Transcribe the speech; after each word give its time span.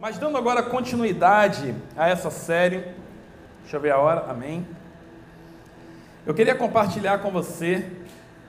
Mas 0.00 0.16
dando 0.16 0.38
agora 0.38 0.62
continuidade 0.62 1.74
a 1.94 2.08
essa 2.08 2.30
série, 2.30 2.78
deixa 3.60 3.76
eu 3.76 3.80
ver 3.80 3.90
a 3.90 3.98
hora, 3.98 4.30
amém. 4.30 4.66
Eu 6.24 6.32
queria 6.32 6.54
compartilhar 6.54 7.18
com 7.18 7.30
você, 7.30 7.86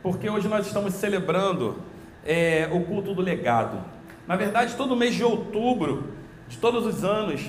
porque 0.01 0.29
hoje 0.29 0.47
nós 0.47 0.65
estamos 0.65 0.93
celebrando 0.93 1.77
é, 2.25 2.69
o 2.71 2.85
culto 2.85 3.13
do 3.13 3.21
legado. 3.21 3.83
Na 4.25 4.37
verdade, 4.37 4.75
todo 4.75 4.95
mês 4.95 5.13
de 5.13 5.25
outubro, 5.25 6.13
de 6.47 6.57
todos 6.57 6.85
os 6.85 7.03
anos, 7.03 7.41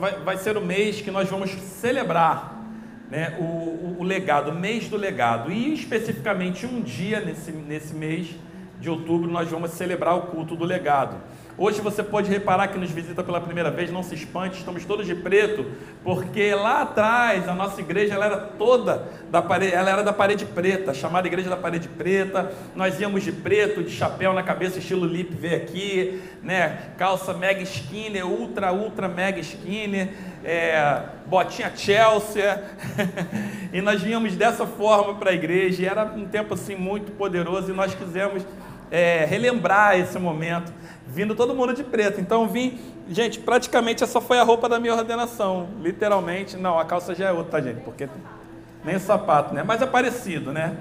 vai, 0.00 0.18
vai 0.18 0.36
ser 0.36 0.56
o 0.56 0.60
mês 0.60 1.00
que 1.00 1.12
nós 1.12 1.30
vamos 1.30 1.52
celebrar 1.52 2.60
né, 3.08 3.36
o, 3.38 3.44
o, 3.44 3.96
o 4.00 4.02
legado, 4.02 4.50
o 4.50 4.54
mês 4.54 4.88
do 4.88 4.96
legado. 4.96 5.52
E 5.52 5.72
especificamente 5.72 6.66
um 6.66 6.82
dia 6.82 7.20
nesse, 7.20 7.52
nesse 7.52 7.94
mês 7.94 8.34
de 8.80 8.90
outubro 8.90 9.30
nós 9.30 9.48
vamos 9.48 9.70
celebrar 9.70 10.16
o 10.16 10.22
culto 10.22 10.56
do 10.56 10.64
legado. 10.64 11.16
Hoje 11.56 11.80
você 11.80 12.02
pode 12.02 12.28
reparar 12.28 12.66
que 12.66 12.78
nos 12.78 12.90
visita 12.90 13.22
pela 13.22 13.40
primeira 13.40 13.70
vez, 13.70 13.88
não 13.88 14.02
se 14.02 14.16
espante, 14.16 14.58
estamos 14.58 14.84
todos 14.84 15.06
de 15.06 15.14
preto, 15.14 15.64
porque 16.02 16.52
lá 16.52 16.82
atrás 16.82 17.48
a 17.48 17.54
nossa 17.54 17.80
igreja 17.80 18.14
ela 18.14 18.26
era 18.26 18.36
toda 18.38 19.06
da 19.30 19.40
parede, 19.40 19.72
ela 19.72 19.88
era 19.88 20.02
da 20.02 20.12
parede 20.12 20.44
preta, 20.44 20.92
chamada 20.92 21.28
igreja 21.28 21.48
da 21.48 21.56
parede 21.56 21.88
preta. 21.88 22.52
Nós 22.74 22.98
íamos 23.00 23.22
de 23.22 23.30
preto, 23.30 23.84
de 23.84 23.90
chapéu 23.90 24.32
na 24.32 24.42
cabeça, 24.42 24.80
estilo 24.80 25.06
lip 25.06 25.32
vê 25.32 25.54
aqui, 25.54 26.20
né? 26.42 26.90
Calça 26.98 27.32
mega 27.32 27.62
skinny, 27.62 28.20
ultra 28.24 28.72
ultra 28.72 29.06
mega 29.06 29.38
skinny, 29.38 30.10
é, 30.44 31.02
botinha 31.26 31.70
Chelsea. 31.76 32.64
e 33.72 33.80
nós 33.80 34.02
vínhamos 34.02 34.34
dessa 34.34 34.66
forma 34.66 35.14
para 35.14 35.30
a 35.30 35.34
igreja. 35.34 35.82
E 35.82 35.86
era 35.86 36.04
um 36.04 36.26
tempo 36.26 36.54
assim 36.54 36.74
muito 36.74 37.12
poderoso 37.12 37.70
e 37.70 37.74
nós 37.74 37.94
quisemos 37.94 38.42
é, 38.94 39.24
relembrar 39.24 39.98
esse 39.98 40.16
momento 40.20 40.72
vindo 41.04 41.34
todo 41.34 41.52
mundo 41.52 41.74
de 41.74 41.82
preto. 41.82 42.20
Então 42.20 42.46
vim, 42.46 42.78
gente, 43.08 43.40
praticamente 43.40 44.04
essa 44.04 44.20
foi 44.20 44.38
a 44.38 44.44
roupa 44.44 44.68
da 44.68 44.78
minha 44.78 44.94
ordenação, 44.94 45.70
literalmente. 45.80 46.56
Não, 46.56 46.78
a 46.78 46.84
calça 46.84 47.12
já 47.12 47.26
é 47.26 47.32
outra, 47.32 47.60
tá, 47.60 47.60
gente? 47.60 47.80
Porque 47.80 48.08
nem 48.84 48.94
o 48.94 49.00
sapato, 49.00 49.52
né? 49.52 49.64
Mas 49.64 49.82
é 49.82 49.86
parecido, 49.86 50.52
né? 50.52 50.76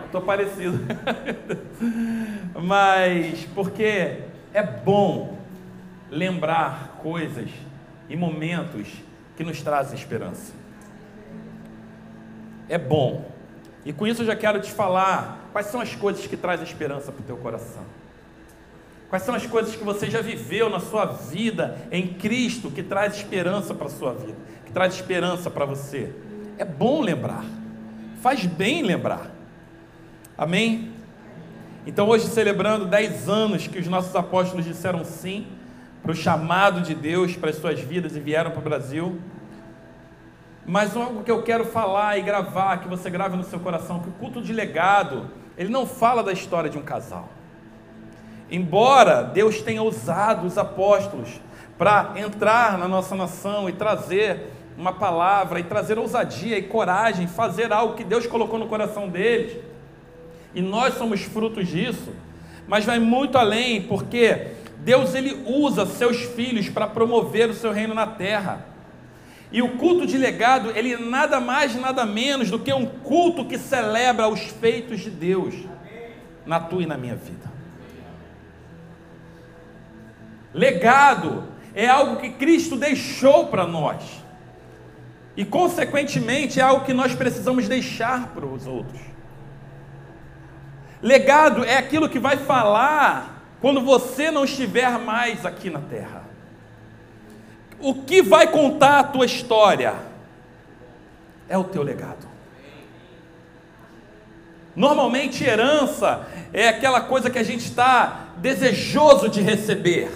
Eu 0.00 0.08
tô 0.10 0.22
parecido. 0.22 0.80
Mas 2.56 3.46
porque 3.54 4.20
é 4.54 4.62
bom 4.62 5.36
lembrar 6.10 6.98
coisas 7.02 7.50
e 8.08 8.16
momentos 8.16 8.88
que 9.36 9.44
nos 9.44 9.60
trazem 9.60 9.94
esperança. 9.94 10.54
É 12.66 12.78
bom. 12.78 13.30
E 13.84 13.92
com 13.92 14.06
isso 14.06 14.22
eu 14.22 14.26
já 14.26 14.34
quero 14.34 14.58
te 14.58 14.72
falar 14.72 15.47
quais 15.58 15.72
são 15.72 15.80
as 15.80 15.92
coisas 15.92 16.24
que 16.24 16.36
trazem 16.36 16.64
esperança 16.64 17.10
para 17.10 17.20
o 17.20 17.24
teu 17.24 17.36
coração. 17.36 17.82
Quais 19.08 19.24
são 19.24 19.34
as 19.34 19.44
coisas 19.44 19.74
que 19.74 19.82
você 19.82 20.08
já 20.08 20.20
viveu 20.20 20.70
na 20.70 20.78
sua 20.78 21.04
vida 21.04 21.76
em 21.90 22.14
Cristo 22.14 22.70
que 22.70 22.80
traz 22.80 23.16
esperança 23.16 23.74
para 23.74 23.88
a 23.88 23.90
sua 23.90 24.12
vida, 24.12 24.36
que 24.64 24.70
traz 24.70 24.94
esperança 24.94 25.50
para 25.50 25.64
você? 25.64 26.14
É 26.58 26.64
bom 26.64 27.00
lembrar, 27.00 27.44
faz 28.22 28.46
bem 28.46 28.84
lembrar. 28.84 29.32
Amém? 30.36 30.92
Então, 31.84 32.06
hoje, 32.06 32.28
celebrando 32.28 32.86
10 32.86 33.28
anos 33.28 33.66
que 33.66 33.80
os 33.80 33.88
nossos 33.88 34.14
apóstolos 34.14 34.64
disseram 34.64 35.04
sim 35.04 35.44
para 36.00 36.12
o 36.12 36.14
chamado 36.14 36.82
de 36.82 36.94
Deus 36.94 37.34
para 37.34 37.50
as 37.50 37.56
suas 37.56 37.80
vidas 37.80 38.14
e 38.14 38.20
vieram 38.20 38.52
para 38.52 38.60
o 38.60 38.62
Brasil. 38.62 39.20
Mas 40.64 40.96
algo 40.96 41.24
que 41.24 41.30
eu 41.32 41.42
quero 41.42 41.64
falar 41.64 42.16
e 42.16 42.22
gravar, 42.22 42.76
que 42.76 42.86
você 42.86 43.10
grave 43.10 43.36
no 43.36 43.42
seu 43.42 43.58
coração, 43.58 43.98
que 43.98 44.08
o 44.08 44.12
culto 44.12 44.40
de 44.40 44.52
legado, 44.52 45.36
ele 45.58 45.68
não 45.68 45.84
fala 45.84 46.22
da 46.22 46.32
história 46.32 46.70
de 46.70 46.78
um 46.78 46.82
casal. 46.82 47.28
Embora 48.50 49.22
Deus 49.22 49.60
tenha 49.60 49.82
usado 49.82 50.46
os 50.46 50.56
apóstolos 50.56 51.40
para 51.76 52.12
entrar 52.16 52.78
na 52.78 52.86
nossa 52.88 53.14
nação 53.14 53.68
e 53.68 53.72
trazer 53.72 54.52
uma 54.78 54.92
palavra, 54.92 55.58
e 55.58 55.64
trazer 55.64 55.98
ousadia 55.98 56.56
e 56.56 56.62
coragem, 56.62 57.26
fazer 57.26 57.72
algo 57.72 57.94
que 57.94 58.04
Deus 58.04 58.26
colocou 58.26 58.58
no 58.58 58.68
coração 58.68 59.08
deles, 59.08 59.56
e 60.54 60.62
nós 60.62 60.94
somos 60.94 61.22
frutos 61.22 61.66
disso, 61.66 62.14
mas 62.66 62.84
vai 62.84 63.00
muito 63.00 63.36
além, 63.36 63.82
porque 63.82 64.52
Deus 64.78 65.14
ele 65.14 65.42
usa 65.44 65.84
seus 65.84 66.22
filhos 66.22 66.68
para 66.68 66.86
promover 66.86 67.50
o 67.50 67.54
seu 67.54 67.72
reino 67.72 67.94
na 67.94 68.06
terra. 68.06 68.64
E 69.50 69.62
o 69.62 69.76
culto 69.78 70.06
de 70.06 70.18
legado, 70.18 70.70
ele 70.76 70.92
é 70.92 70.98
nada 70.98 71.40
mais, 71.40 71.74
nada 71.74 72.04
menos 72.04 72.50
do 72.50 72.58
que 72.58 72.72
um 72.72 72.86
culto 72.86 73.44
que 73.44 73.58
celebra 73.58 74.28
os 74.28 74.40
feitos 74.40 75.00
de 75.00 75.10
Deus 75.10 75.54
na 76.44 76.60
tua 76.60 76.82
e 76.82 76.86
na 76.86 76.98
minha 76.98 77.16
vida. 77.16 77.50
Legado 80.52 81.44
é 81.74 81.86
algo 81.86 82.16
que 82.16 82.30
Cristo 82.30 82.76
deixou 82.76 83.46
para 83.46 83.66
nós. 83.66 84.02
E, 85.36 85.44
consequentemente, 85.44 86.58
é 86.58 86.62
algo 86.62 86.84
que 86.84 86.92
nós 86.92 87.14
precisamos 87.14 87.68
deixar 87.68 88.28
para 88.34 88.44
os 88.44 88.66
outros. 88.66 89.00
Legado 91.00 91.64
é 91.64 91.76
aquilo 91.76 92.08
que 92.08 92.18
vai 92.18 92.36
falar 92.36 93.56
quando 93.60 93.80
você 93.80 94.30
não 94.30 94.44
estiver 94.44 94.98
mais 94.98 95.46
aqui 95.46 95.70
na 95.70 95.80
terra. 95.80 96.27
O 97.80 97.94
que 97.94 98.22
vai 98.22 98.50
contar 98.50 99.00
a 99.00 99.04
tua 99.04 99.24
história 99.24 99.94
é 101.48 101.56
o 101.56 101.64
teu 101.64 101.82
legado. 101.82 102.26
Normalmente, 104.74 105.42
herança 105.42 106.26
é 106.52 106.68
aquela 106.68 107.00
coisa 107.00 107.28
que 107.28 107.38
a 107.38 107.42
gente 107.42 107.64
está 107.64 108.28
desejoso 108.36 109.28
de 109.28 109.40
receber. 109.40 110.10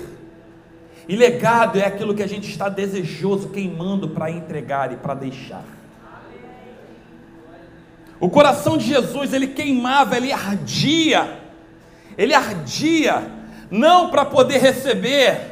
E 1.08 1.16
legado 1.16 1.78
é 1.78 1.84
aquilo 1.84 2.14
que 2.14 2.22
a 2.22 2.28
gente 2.28 2.48
está 2.48 2.68
desejoso, 2.68 3.48
queimando 3.48 4.08
para 4.08 4.30
entregar 4.30 4.92
e 4.92 4.96
para 4.96 5.14
deixar. 5.14 5.64
O 8.20 8.30
coração 8.30 8.78
de 8.78 8.86
Jesus, 8.86 9.32
ele 9.32 9.48
queimava, 9.48 10.16
ele 10.16 10.32
ardia. 10.32 11.40
Ele 12.16 12.32
ardia, 12.32 13.28
não 13.68 14.10
para 14.10 14.24
poder 14.24 14.58
receber, 14.58 15.51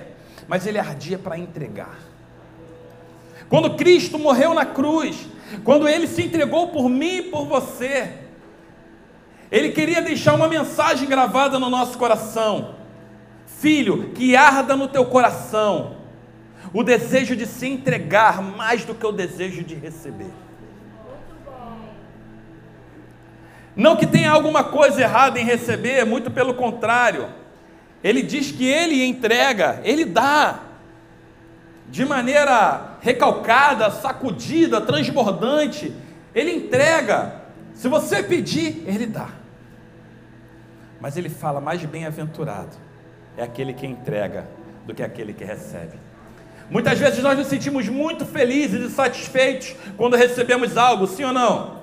mas 0.50 0.66
ele 0.66 0.80
ardia 0.80 1.16
para 1.16 1.38
entregar. 1.38 1.96
Quando 3.48 3.76
Cristo 3.76 4.18
morreu 4.18 4.52
na 4.52 4.66
cruz, 4.66 5.28
quando 5.62 5.88
ele 5.88 6.08
se 6.08 6.24
entregou 6.24 6.70
por 6.70 6.88
mim 6.88 7.18
e 7.18 7.22
por 7.22 7.46
você, 7.46 8.14
ele 9.48 9.70
queria 9.70 10.02
deixar 10.02 10.34
uma 10.34 10.48
mensagem 10.48 11.08
gravada 11.08 11.56
no 11.56 11.70
nosso 11.70 11.96
coração. 11.96 12.74
Filho, 13.46 14.10
que 14.10 14.34
arda 14.34 14.74
no 14.74 14.88
teu 14.88 15.06
coração 15.06 15.98
o 16.74 16.82
desejo 16.82 17.36
de 17.36 17.46
se 17.46 17.68
entregar 17.68 18.42
mais 18.42 18.84
do 18.84 18.92
que 18.92 19.06
o 19.06 19.12
desejo 19.12 19.62
de 19.62 19.76
receber. 19.76 20.32
Não 23.76 23.94
que 23.94 24.04
tenha 24.04 24.32
alguma 24.32 24.64
coisa 24.64 25.00
errada 25.00 25.38
em 25.38 25.44
receber, 25.44 26.04
muito 26.04 26.28
pelo 26.28 26.54
contrário. 26.54 27.38
Ele 28.02 28.22
diz 28.22 28.50
que 28.50 28.66
ele 28.66 29.04
entrega, 29.04 29.80
ele 29.84 30.04
dá, 30.04 30.60
de 31.88 32.04
maneira 32.04 32.96
recalcada, 33.00 33.90
sacudida, 33.90 34.80
transbordante. 34.80 35.92
Ele 36.34 36.52
entrega. 36.52 37.40
Se 37.74 37.88
você 37.88 38.22
pedir, 38.22 38.84
ele 38.86 39.06
dá. 39.06 39.28
Mas 41.00 41.16
ele 41.16 41.28
fala 41.28 41.60
mais 41.60 41.84
bem-aventurado 41.84 42.90
é 43.36 43.42
aquele 43.42 43.72
que 43.72 43.86
entrega 43.86 44.46
do 44.86 44.94
que 44.94 45.02
aquele 45.02 45.32
que 45.32 45.44
recebe. 45.44 45.98
Muitas 46.70 46.98
vezes 46.98 47.22
nós 47.22 47.36
nos 47.36 47.48
sentimos 47.48 47.88
muito 47.88 48.24
felizes 48.24 48.80
e 48.80 48.94
satisfeitos 48.94 49.74
quando 49.96 50.16
recebemos 50.16 50.76
algo, 50.76 51.06
sim 51.06 51.24
ou 51.24 51.32
não? 51.32 51.80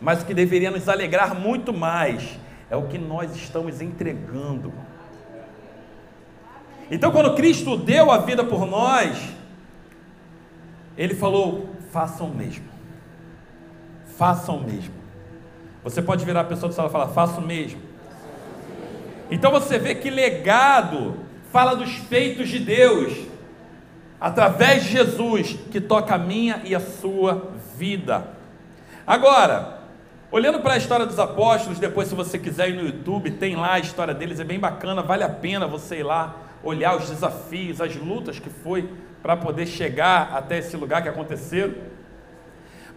Mas 0.00 0.22
o 0.22 0.26
que 0.26 0.34
deveria 0.34 0.70
nos 0.70 0.88
alegrar 0.88 1.34
muito 1.34 1.72
mais 1.72 2.38
é 2.74 2.76
o 2.76 2.88
que 2.88 2.98
nós 2.98 3.34
estamos 3.36 3.80
entregando. 3.80 4.72
Então, 6.90 7.12
quando 7.12 7.34
Cristo 7.34 7.76
deu 7.76 8.10
a 8.10 8.18
vida 8.18 8.44
por 8.44 8.66
nós, 8.66 9.16
Ele 10.98 11.14
falou: 11.14 11.68
façam 11.92 12.26
o 12.26 12.34
mesmo. 12.34 12.64
Façam 14.18 14.56
o 14.56 14.64
mesmo. 14.64 14.92
Você 15.84 16.02
pode 16.02 16.24
virar 16.24 16.40
a 16.40 16.44
pessoa 16.44 16.68
do 16.68 16.74
sala 16.74 16.88
e 16.88 16.92
falar: 16.92 17.08
façam 17.08 17.42
o 17.42 17.46
mesmo. 17.46 17.80
Então 19.30 19.50
você 19.50 19.78
vê 19.78 19.94
que 19.94 20.10
legado 20.10 21.16
fala 21.50 21.74
dos 21.74 21.94
feitos 21.94 22.48
de 22.48 22.58
Deus, 22.58 23.16
através 24.20 24.82
de 24.82 24.90
Jesus, 24.90 25.56
que 25.70 25.80
toca 25.80 26.16
a 26.16 26.18
minha 26.18 26.60
e 26.64 26.74
a 26.74 26.80
sua 26.80 27.52
vida. 27.76 28.28
Agora, 29.06 29.73
olhando 30.34 30.58
para 30.58 30.74
a 30.74 30.76
história 30.76 31.06
dos 31.06 31.20
apóstolos, 31.20 31.78
depois, 31.78 32.08
se 32.08 32.14
você 32.16 32.36
quiser 32.36 32.70
ir 32.70 32.72
no 32.74 32.84
YouTube, 32.84 33.30
tem 33.30 33.54
lá 33.54 33.74
a 33.74 33.78
história 33.78 34.12
deles, 34.12 34.40
é 34.40 34.44
bem 34.44 34.58
bacana, 34.58 35.00
vale 35.00 35.22
a 35.22 35.28
pena 35.28 35.64
você 35.64 35.98
ir 35.98 36.02
lá, 36.02 36.34
olhar 36.60 36.96
os 36.96 37.08
desafios, 37.08 37.80
as 37.80 37.94
lutas 37.94 38.40
que 38.40 38.50
foi 38.50 38.90
para 39.22 39.36
poder 39.36 39.64
chegar 39.64 40.32
até 40.34 40.58
esse 40.58 40.76
lugar 40.76 41.04
que 41.04 41.08
aconteceram. 41.08 41.74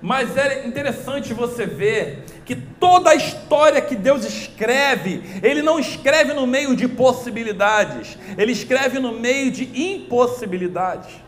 Mas 0.01 0.35
é 0.35 0.65
interessante 0.65 1.31
você 1.31 1.67
ver 1.67 2.25
que 2.43 2.55
toda 2.55 3.11
a 3.11 3.15
história 3.15 3.81
que 3.81 3.95
Deus 3.95 4.25
escreve, 4.25 5.21
Ele 5.43 5.61
não 5.61 5.77
escreve 5.77 6.33
no 6.33 6.47
meio 6.47 6.75
de 6.75 6.87
possibilidades, 6.87 8.17
Ele 8.35 8.51
escreve 8.51 8.97
no 8.97 9.11
meio 9.11 9.51
de 9.51 9.79
impossibilidades. 9.79 11.26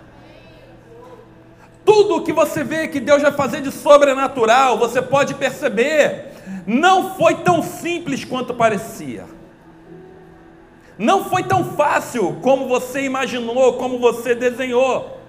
Tudo 1.89 2.21
que 2.21 2.31
você 2.31 2.63
vê 2.63 2.87
que 2.87 2.99
Deus 2.99 3.19
vai 3.19 3.31
fazer 3.31 3.61
de 3.61 3.71
sobrenatural, 3.71 4.77
você 4.77 5.01
pode 5.01 5.33
perceber, 5.33 6.27
não 6.67 7.15
foi 7.15 7.37
tão 7.37 7.63
simples 7.63 8.23
quanto 8.23 8.53
parecia. 8.53 9.25
Não 10.99 11.25
foi 11.25 11.41
tão 11.41 11.73
fácil 11.73 12.37
como 12.43 12.67
você 12.67 13.01
imaginou, 13.01 13.73
como 13.73 13.97
você 13.97 14.35
desenhou. 14.35 15.19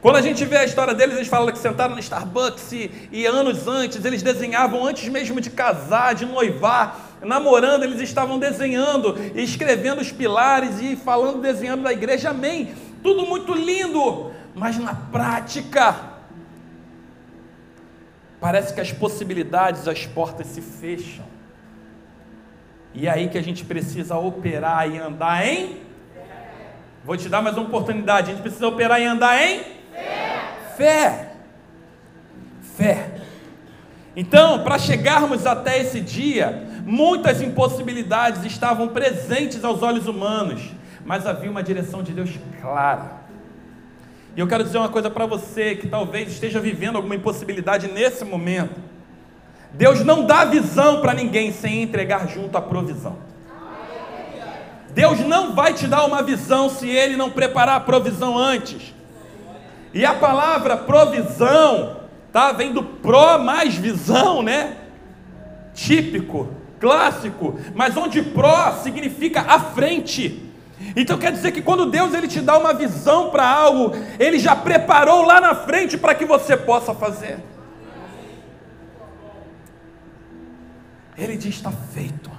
Quando 0.00 0.16
a 0.16 0.22
gente 0.22 0.46
vê 0.46 0.56
a 0.56 0.64
história 0.64 0.94
deles, 0.94 1.16
eles 1.16 1.28
falam 1.28 1.52
que 1.52 1.58
sentaram 1.58 1.94
no 1.94 2.00
Starbucks 2.00 2.72
e, 2.72 2.90
e, 3.12 3.26
anos 3.26 3.68
antes, 3.68 4.02
eles 4.02 4.22
desenhavam 4.22 4.82
antes 4.82 5.06
mesmo 5.10 5.42
de 5.42 5.50
casar, 5.50 6.14
de 6.14 6.24
noivar, 6.24 7.18
namorando, 7.20 7.82
eles 7.82 8.00
estavam 8.00 8.38
desenhando, 8.38 9.14
escrevendo 9.34 10.00
os 10.00 10.10
pilares 10.10 10.80
e 10.80 10.96
falando, 10.96 11.42
desenhando 11.42 11.82
da 11.82 11.92
igreja, 11.92 12.30
amém. 12.30 12.74
Tudo 13.02 13.26
muito 13.26 13.52
lindo, 13.52 14.30
mas 14.54 14.78
na 14.78 14.94
prática, 14.94 15.96
parece 18.40 18.72
que 18.72 18.80
as 18.80 18.92
possibilidades, 18.92 19.88
as 19.88 20.06
portas 20.06 20.46
se 20.46 20.60
fecham. 20.60 21.24
E 22.94 23.06
é 23.06 23.10
aí 23.10 23.28
que 23.28 23.38
a 23.38 23.42
gente 23.42 23.64
precisa 23.64 24.16
operar 24.16 24.88
e 24.88 24.98
andar 24.98 25.46
em. 25.46 25.80
Vou 27.04 27.16
te 27.16 27.28
dar 27.28 27.42
mais 27.42 27.56
uma 27.56 27.66
oportunidade. 27.66 28.30
A 28.30 28.34
gente 28.34 28.42
precisa 28.42 28.68
operar 28.68 29.00
e 29.00 29.04
andar 29.04 29.42
em 29.42 29.82
Fé. 30.76 31.32
Fé. 32.76 33.10
Então, 34.14 34.62
para 34.62 34.78
chegarmos 34.78 35.46
até 35.46 35.80
esse 35.80 36.00
dia, 36.00 36.66
muitas 36.84 37.40
impossibilidades 37.40 38.44
estavam 38.44 38.88
presentes 38.88 39.64
aos 39.64 39.82
olhos 39.82 40.06
humanos, 40.06 40.70
mas 41.04 41.26
havia 41.26 41.50
uma 41.50 41.62
direção 41.62 42.02
de 42.02 42.12
Deus 42.12 42.30
clara. 42.60 43.22
E 44.36 44.40
eu 44.40 44.46
quero 44.46 44.64
dizer 44.64 44.78
uma 44.78 44.88
coisa 44.88 45.10
para 45.10 45.26
você 45.26 45.74
que 45.74 45.88
talvez 45.88 46.30
esteja 46.30 46.58
vivendo 46.58 46.96
alguma 46.96 47.14
impossibilidade 47.14 47.88
nesse 47.88 48.24
momento. 48.24 48.80
Deus 49.72 50.04
não 50.04 50.24
dá 50.24 50.44
visão 50.44 51.00
para 51.00 51.14
ninguém 51.14 51.52
sem 51.52 51.82
entregar 51.82 52.28
junto 52.28 52.56
a 52.56 52.62
provisão. 52.62 53.16
Deus 54.94 55.20
não 55.20 55.54
vai 55.54 55.72
te 55.72 55.86
dar 55.86 56.04
uma 56.04 56.22
visão 56.22 56.68
se 56.68 56.88
Ele 56.88 57.16
não 57.16 57.30
preparar 57.30 57.76
a 57.76 57.80
provisão 57.80 58.36
antes. 58.36 58.94
E 59.94 60.04
a 60.04 60.14
palavra 60.14 60.76
provisão, 60.76 61.96
tá? 62.30 62.52
Vem 62.52 62.72
do 62.72 62.82
pró 62.82 63.38
mais 63.38 63.74
visão, 63.74 64.42
né? 64.42 64.76
Típico, 65.74 66.48
clássico, 66.78 67.58
mas 67.74 67.96
onde 67.96 68.22
pró 68.22 68.72
significa 68.82 69.42
à 69.42 69.58
frente. 69.60 70.51
Então 70.94 71.18
quer 71.18 71.32
dizer 71.32 71.52
que 71.52 71.62
quando 71.62 71.86
Deus 71.86 72.12
ele 72.14 72.28
te 72.28 72.40
dá 72.40 72.58
uma 72.58 72.74
visão 72.74 73.30
para 73.30 73.48
algo, 73.48 73.92
ele 74.18 74.38
já 74.38 74.54
preparou 74.54 75.24
lá 75.24 75.40
na 75.40 75.54
frente 75.54 75.96
para 75.96 76.14
que 76.14 76.24
você 76.24 76.56
possa 76.56 76.94
fazer. 76.94 77.38
Ele 81.16 81.36
diz 81.36 81.54
está 81.56 81.70
feito. 81.70 82.30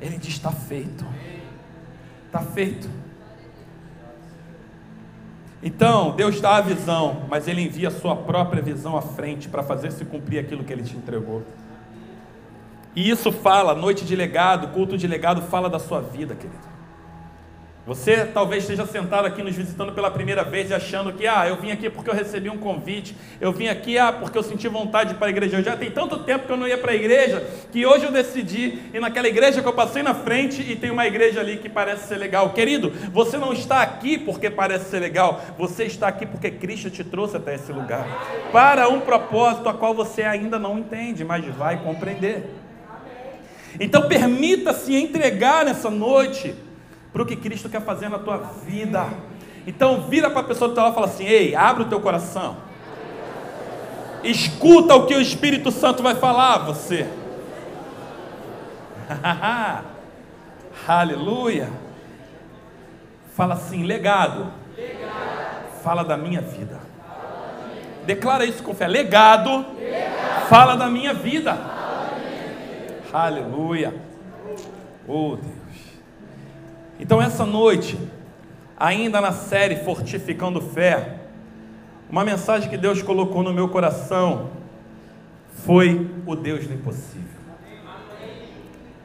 Ele 0.00 0.18
diz 0.18 0.34
está 0.34 0.50
feito. 0.50 1.04
Está 2.26 2.40
feito. 2.40 2.88
Então, 5.62 6.16
Deus 6.16 6.40
dá 6.40 6.56
a 6.56 6.60
visão, 6.60 7.24
mas 7.28 7.46
Ele 7.46 7.60
envia 7.60 7.86
a 7.86 7.90
sua 7.92 8.16
própria 8.16 8.60
visão 8.60 8.96
à 8.96 9.02
frente 9.02 9.48
para 9.48 9.62
fazer 9.62 9.92
se 9.92 10.04
cumprir 10.04 10.40
aquilo 10.40 10.64
que 10.64 10.72
Ele 10.72 10.82
te 10.82 10.96
entregou. 10.96 11.44
E 12.94 13.08
isso 13.08 13.32
fala, 13.32 13.74
noite 13.74 14.04
de 14.04 14.14
legado, 14.14 14.68
culto 14.68 14.98
de 14.98 15.06
legado, 15.06 15.42
fala 15.42 15.68
da 15.70 15.78
sua 15.78 16.00
vida, 16.00 16.34
querido. 16.34 16.72
Você 17.84 18.24
talvez 18.26 18.62
esteja 18.62 18.86
sentado 18.86 19.26
aqui 19.26 19.42
nos 19.42 19.56
visitando 19.56 19.92
pela 19.92 20.08
primeira 20.08 20.44
vez 20.44 20.70
e 20.70 20.74
achando 20.74 21.12
que, 21.12 21.26
ah, 21.26 21.48
eu 21.48 21.56
vim 21.56 21.72
aqui 21.72 21.90
porque 21.90 22.08
eu 22.08 22.14
recebi 22.14 22.48
um 22.48 22.56
convite, 22.56 23.16
eu 23.40 23.50
vim 23.50 23.66
aqui, 23.66 23.98
ah, 23.98 24.12
porque 24.12 24.38
eu 24.38 24.42
senti 24.44 24.68
vontade 24.68 25.14
para 25.14 25.26
a 25.26 25.30
igreja. 25.30 25.56
Eu 25.58 25.64
já 25.64 25.76
tem 25.76 25.90
tanto 25.90 26.20
tempo 26.20 26.46
que 26.46 26.52
eu 26.52 26.56
não 26.56 26.68
ia 26.68 26.78
para 26.78 26.92
a 26.92 26.94
igreja, 26.94 27.44
que 27.72 27.84
hoje 27.84 28.04
eu 28.04 28.12
decidi 28.12 28.78
ir 28.94 29.00
naquela 29.00 29.26
igreja 29.26 29.60
que 29.60 29.66
eu 29.66 29.72
passei 29.72 30.00
na 30.00 30.14
frente 30.14 30.62
e 30.62 30.76
tem 30.76 30.92
uma 30.92 31.04
igreja 31.08 31.40
ali 31.40 31.56
que 31.56 31.68
parece 31.68 32.06
ser 32.06 32.18
legal. 32.18 32.50
Querido, 32.50 32.92
você 33.12 33.36
não 33.36 33.52
está 33.52 33.82
aqui 33.82 34.16
porque 34.16 34.48
parece 34.48 34.88
ser 34.88 35.00
legal, 35.00 35.40
você 35.58 35.82
está 35.82 36.06
aqui 36.06 36.24
porque 36.24 36.52
Cristo 36.52 36.88
te 36.88 37.02
trouxe 37.02 37.36
até 37.36 37.56
esse 37.56 37.72
lugar, 37.72 38.06
para 38.52 38.88
um 38.88 39.00
propósito 39.00 39.68
a 39.68 39.74
qual 39.74 39.92
você 39.92 40.22
ainda 40.22 40.56
não 40.56 40.78
entende, 40.78 41.24
mas 41.24 41.44
vai 41.46 41.82
compreender. 41.82 42.48
Então 43.80 44.08
permita-se 44.08 44.94
entregar 44.94 45.64
nessa 45.64 45.90
noite 45.90 46.54
para 47.12 47.22
o 47.22 47.26
que 47.26 47.36
Cristo 47.36 47.68
quer 47.68 47.82
fazer 47.82 48.08
na 48.08 48.18
tua 48.18 48.38
vida. 48.66 49.06
Então 49.66 50.02
vira 50.02 50.30
para 50.30 50.40
a 50.40 50.44
pessoa 50.44 50.68
do 50.68 50.74
teu 50.74 50.82
lado 50.82 50.92
e 50.92 50.94
fala 50.94 51.06
assim: 51.06 51.24
Ei, 51.24 51.54
abre 51.54 51.82
o 51.84 51.88
teu 51.88 52.00
coração. 52.00 52.56
Escuta 54.24 54.94
o 54.94 55.06
que 55.06 55.14
o 55.14 55.20
Espírito 55.20 55.70
Santo 55.70 56.02
vai 56.02 56.14
falar 56.14 56.54
a 56.54 56.58
você. 56.58 57.06
Aleluia. 60.86 61.68
Fala 63.34 63.54
assim: 63.54 63.84
legado. 63.84 64.52
Fala 65.82 66.04
da 66.04 66.16
minha 66.16 66.40
vida. 66.40 66.80
Declara 68.06 68.44
isso 68.44 68.62
com 68.62 68.74
fé. 68.74 68.86
Legado. 68.86 69.64
Fala 70.48 70.76
da 70.76 70.88
minha 70.88 71.14
vida. 71.14 71.81
Aleluia. 73.12 73.94
Oh 75.06 75.36
Deus. 75.36 75.52
Então, 76.98 77.20
essa 77.20 77.44
noite, 77.44 77.98
ainda 78.76 79.20
na 79.20 79.32
série 79.32 79.76
Fortificando 79.76 80.62
Fé, 80.62 81.18
uma 82.08 82.24
mensagem 82.24 82.70
que 82.70 82.78
Deus 82.78 83.02
colocou 83.02 83.42
no 83.42 83.52
meu 83.52 83.68
coração 83.68 84.50
foi 85.52 86.10
o 86.26 86.34
Deus 86.34 86.66
do 86.66 86.72
impossível. 86.72 87.42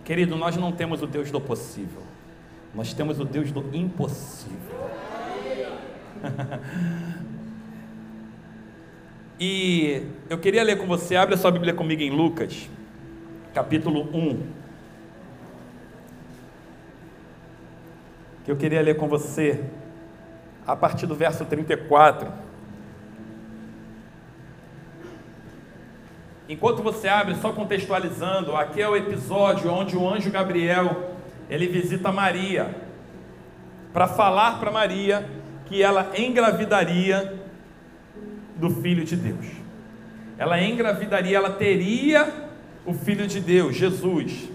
Querido, 0.05 0.37
nós 0.37 0.55
não 0.55 0.71
temos 0.71 1.01
o 1.01 1.07
Deus 1.07 1.29
do 1.29 1.41
possível, 1.41 2.01
nós 2.73 2.93
temos 2.93 3.19
o 3.19 3.25
Deus 3.25 3.51
do 3.51 3.75
impossível. 3.75 4.57
e 9.37 10.03
eu 10.29 10.37
queria 10.37 10.63
ler 10.63 10.77
com 10.77 10.87
você, 10.87 11.17
abre 11.17 11.35
a 11.35 11.37
sua 11.37 11.51
Bíblia 11.51 11.73
comigo 11.73 12.01
em 12.01 12.09
Lucas, 12.09 12.69
capítulo 13.57 14.07
1. 14.13 14.39
que 18.45 18.51
eu 18.51 18.55
queria 18.55 18.83
ler 18.83 18.95
com 18.97 19.07
você, 19.07 19.63
a 20.65 20.75
partir 20.75 21.07
do 21.07 21.15
verso 21.15 21.43
34. 21.43 22.31
Enquanto 26.47 26.83
você 26.83 27.07
abre, 27.07 27.33
só 27.37 27.51
contextualizando, 27.51 28.55
aqui 28.55 28.79
é 28.79 28.87
o 28.87 28.95
episódio 28.95 29.71
onde 29.71 29.97
o 29.97 30.07
anjo 30.07 30.29
Gabriel 30.29 31.15
ele 31.49 31.65
visita 31.65 32.11
Maria 32.11 32.75
para 33.91 34.07
falar 34.07 34.59
para 34.59 34.69
Maria 34.69 35.27
que 35.65 35.81
ela 35.81 36.11
engravidaria 36.15 37.41
do 38.55 38.69
filho 38.69 39.03
de 39.03 39.15
Deus. 39.15 39.47
Ela 40.37 40.61
engravidaria, 40.61 41.37
ela 41.37 41.49
teria 41.49 42.46
o 42.87 42.93
filho 42.93 43.27
de 43.27 43.41
Deus, 43.41 43.75
Jesus. 43.75 44.49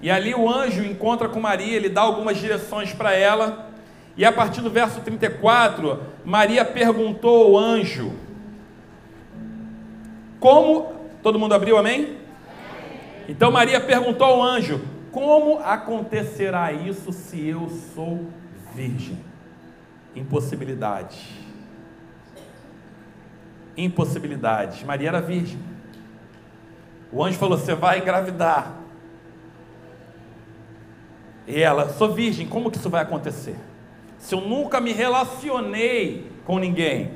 E 0.00 0.08
ali 0.08 0.32
o 0.34 0.48
anjo 0.48 0.84
encontra 0.84 1.28
com 1.28 1.40
Maria, 1.40 1.74
ele 1.74 1.88
dá 1.88 2.00
algumas 2.00 2.38
direções 2.38 2.92
para 2.92 3.12
ela. 3.12 3.70
E 4.16 4.24
a 4.24 4.30
partir 4.30 4.60
do 4.60 4.70
verso 4.70 5.00
34, 5.00 6.00
Maria 6.24 6.64
perguntou 6.64 7.56
ao 7.56 7.58
anjo: 7.58 8.12
Como. 10.38 11.02
Todo 11.22 11.38
mundo 11.38 11.54
abriu, 11.54 11.76
amém? 11.76 12.16
Então 13.28 13.50
Maria 13.50 13.80
perguntou 13.80 14.26
ao 14.26 14.42
anjo: 14.42 14.80
Como 15.10 15.58
acontecerá 15.58 16.72
isso 16.72 17.12
se 17.12 17.48
eu 17.48 17.68
sou 17.94 18.26
virgem? 18.74 19.18
Impossibilidade. 20.14 21.18
Impossibilidade. 23.76 24.84
Maria 24.84 25.08
era 25.08 25.20
virgem. 25.20 25.71
O 27.12 27.22
anjo 27.22 27.38
falou: 27.38 27.58
Você 27.58 27.74
vai 27.74 27.98
engravidar. 27.98 28.72
E 31.46 31.60
ela, 31.60 31.90
sou 31.90 32.12
virgem, 32.12 32.46
como 32.46 32.70
que 32.70 32.78
isso 32.78 32.88
vai 32.88 33.02
acontecer? 33.02 33.56
Se 34.18 34.34
eu 34.34 34.40
nunca 34.40 34.80
me 34.80 34.92
relacionei 34.92 36.30
com 36.44 36.58
ninguém. 36.58 37.12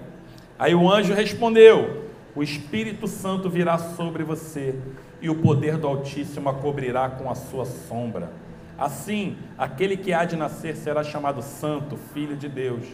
Aí 0.58 0.74
o 0.74 0.90
anjo 0.90 1.14
respondeu: 1.14 2.10
O 2.34 2.42
Espírito 2.42 3.06
Santo 3.06 3.48
virá 3.48 3.78
sobre 3.78 4.22
você, 4.22 4.74
e 5.20 5.30
o 5.30 5.36
poder 5.36 5.78
do 5.78 5.86
Altíssimo 5.86 6.48
a 6.48 6.54
cobrirá 6.54 7.08
com 7.08 7.30
a 7.30 7.34
sua 7.34 7.64
sombra. 7.64 8.30
Assim, 8.78 9.36
aquele 9.56 9.96
que 9.96 10.12
há 10.12 10.24
de 10.24 10.36
nascer 10.36 10.76
será 10.76 11.02
chamado 11.02 11.40
Santo, 11.40 11.96
Filho 12.12 12.36
de 12.36 12.48
Deus. 12.48 12.84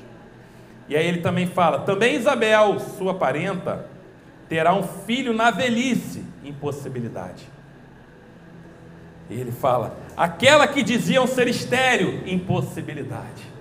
E 0.88 0.96
aí 0.96 1.06
ele 1.06 1.20
também 1.20 1.46
fala: 1.46 1.80
também 1.80 2.14
Isabel, 2.16 2.78
sua 2.78 3.14
parenta, 3.14 3.86
terá 4.48 4.74
um 4.74 4.82
filho 4.82 5.32
na 5.32 5.50
velhice, 5.50 6.24
impossibilidade. 6.44 7.48
E 9.30 9.34
ele 9.34 9.52
fala: 9.52 9.96
aquela 10.16 10.66
que 10.66 10.82
diziam 10.82 11.26
ser 11.26 11.48
estéreo, 11.48 12.22
impossibilidade. 12.26 13.52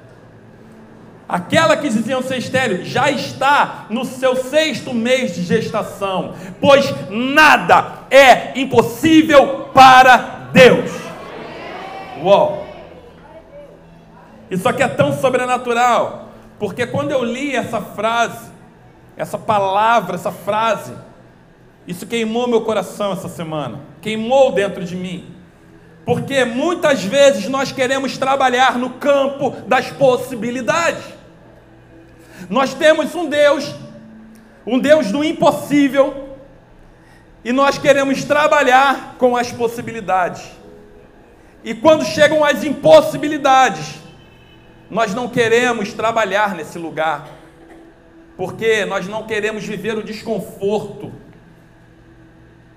Aquela 1.27 1.77
que 1.77 1.87
diziam 1.87 2.21
ser 2.21 2.39
estéreo 2.39 2.83
já 2.83 3.09
está 3.09 3.85
no 3.89 4.03
seu 4.03 4.35
sexto 4.35 4.93
mês 4.93 5.33
de 5.33 5.43
gestação, 5.43 6.35
pois 6.59 6.93
nada 7.09 7.99
é 8.11 8.59
impossível 8.59 9.69
para 9.73 10.49
Deus. 10.51 10.91
Uau! 12.21 12.67
Isso 14.49 14.67
aqui 14.67 14.83
é 14.83 14.87
tão 14.89 15.13
sobrenatural, 15.13 16.31
porque 16.59 16.85
quando 16.85 17.11
eu 17.11 17.23
li 17.23 17.55
essa 17.55 17.79
frase, 17.79 18.51
essa 19.15 19.37
palavra, 19.37 20.15
essa 20.15 20.33
frase, 20.33 20.93
isso 21.87 22.05
queimou 22.05 22.47
meu 22.47 22.61
coração 22.61 23.11
essa 23.11 23.27
semana, 23.27 23.81
queimou 24.01 24.51
dentro 24.51 24.83
de 24.83 24.95
mim. 24.95 25.35
Porque 26.05 26.45
muitas 26.45 27.03
vezes 27.03 27.47
nós 27.47 27.71
queremos 27.71 28.17
trabalhar 28.17 28.77
no 28.77 28.91
campo 28.91 29.51
das 29.67 29.91
possibilidades. 29.91 31.03
Nós 32.49 32.73
temos 32.73 33.13
um 33.15 33.27
Deus, 33.29 33.73
um 34.65 34.79
Deus 34.79 35.11
do 35.11 35.23
impossível, 35.23 36.29
e 37.43 37.51
nós 37.51 37.77
queremos 37.77 38.23
trabalhar 38.23 39.15
com 39.17 39.35
as 39.35 39.51
possibilidades. 39.51 40.43
E 41.63 41.73
quando 41.73 42.03
chegam 42.05 42.43
as 42.43 42.63
impossibilidades, 42.63 43.95
nós 44.89 45.13
não 45.13 45.27
queremos 45.27 45.93
trabalhar 45.93 46.55
nesse 46.55 46.77
lugar, 46.77 47.27
porque 48.35 48.85
nós 48.85 49.07
não 49.07 49.23
queremos 49.23 49.63
viver 49.63 49.97
o 49.97 50.03
desconforto, 50.03 51.11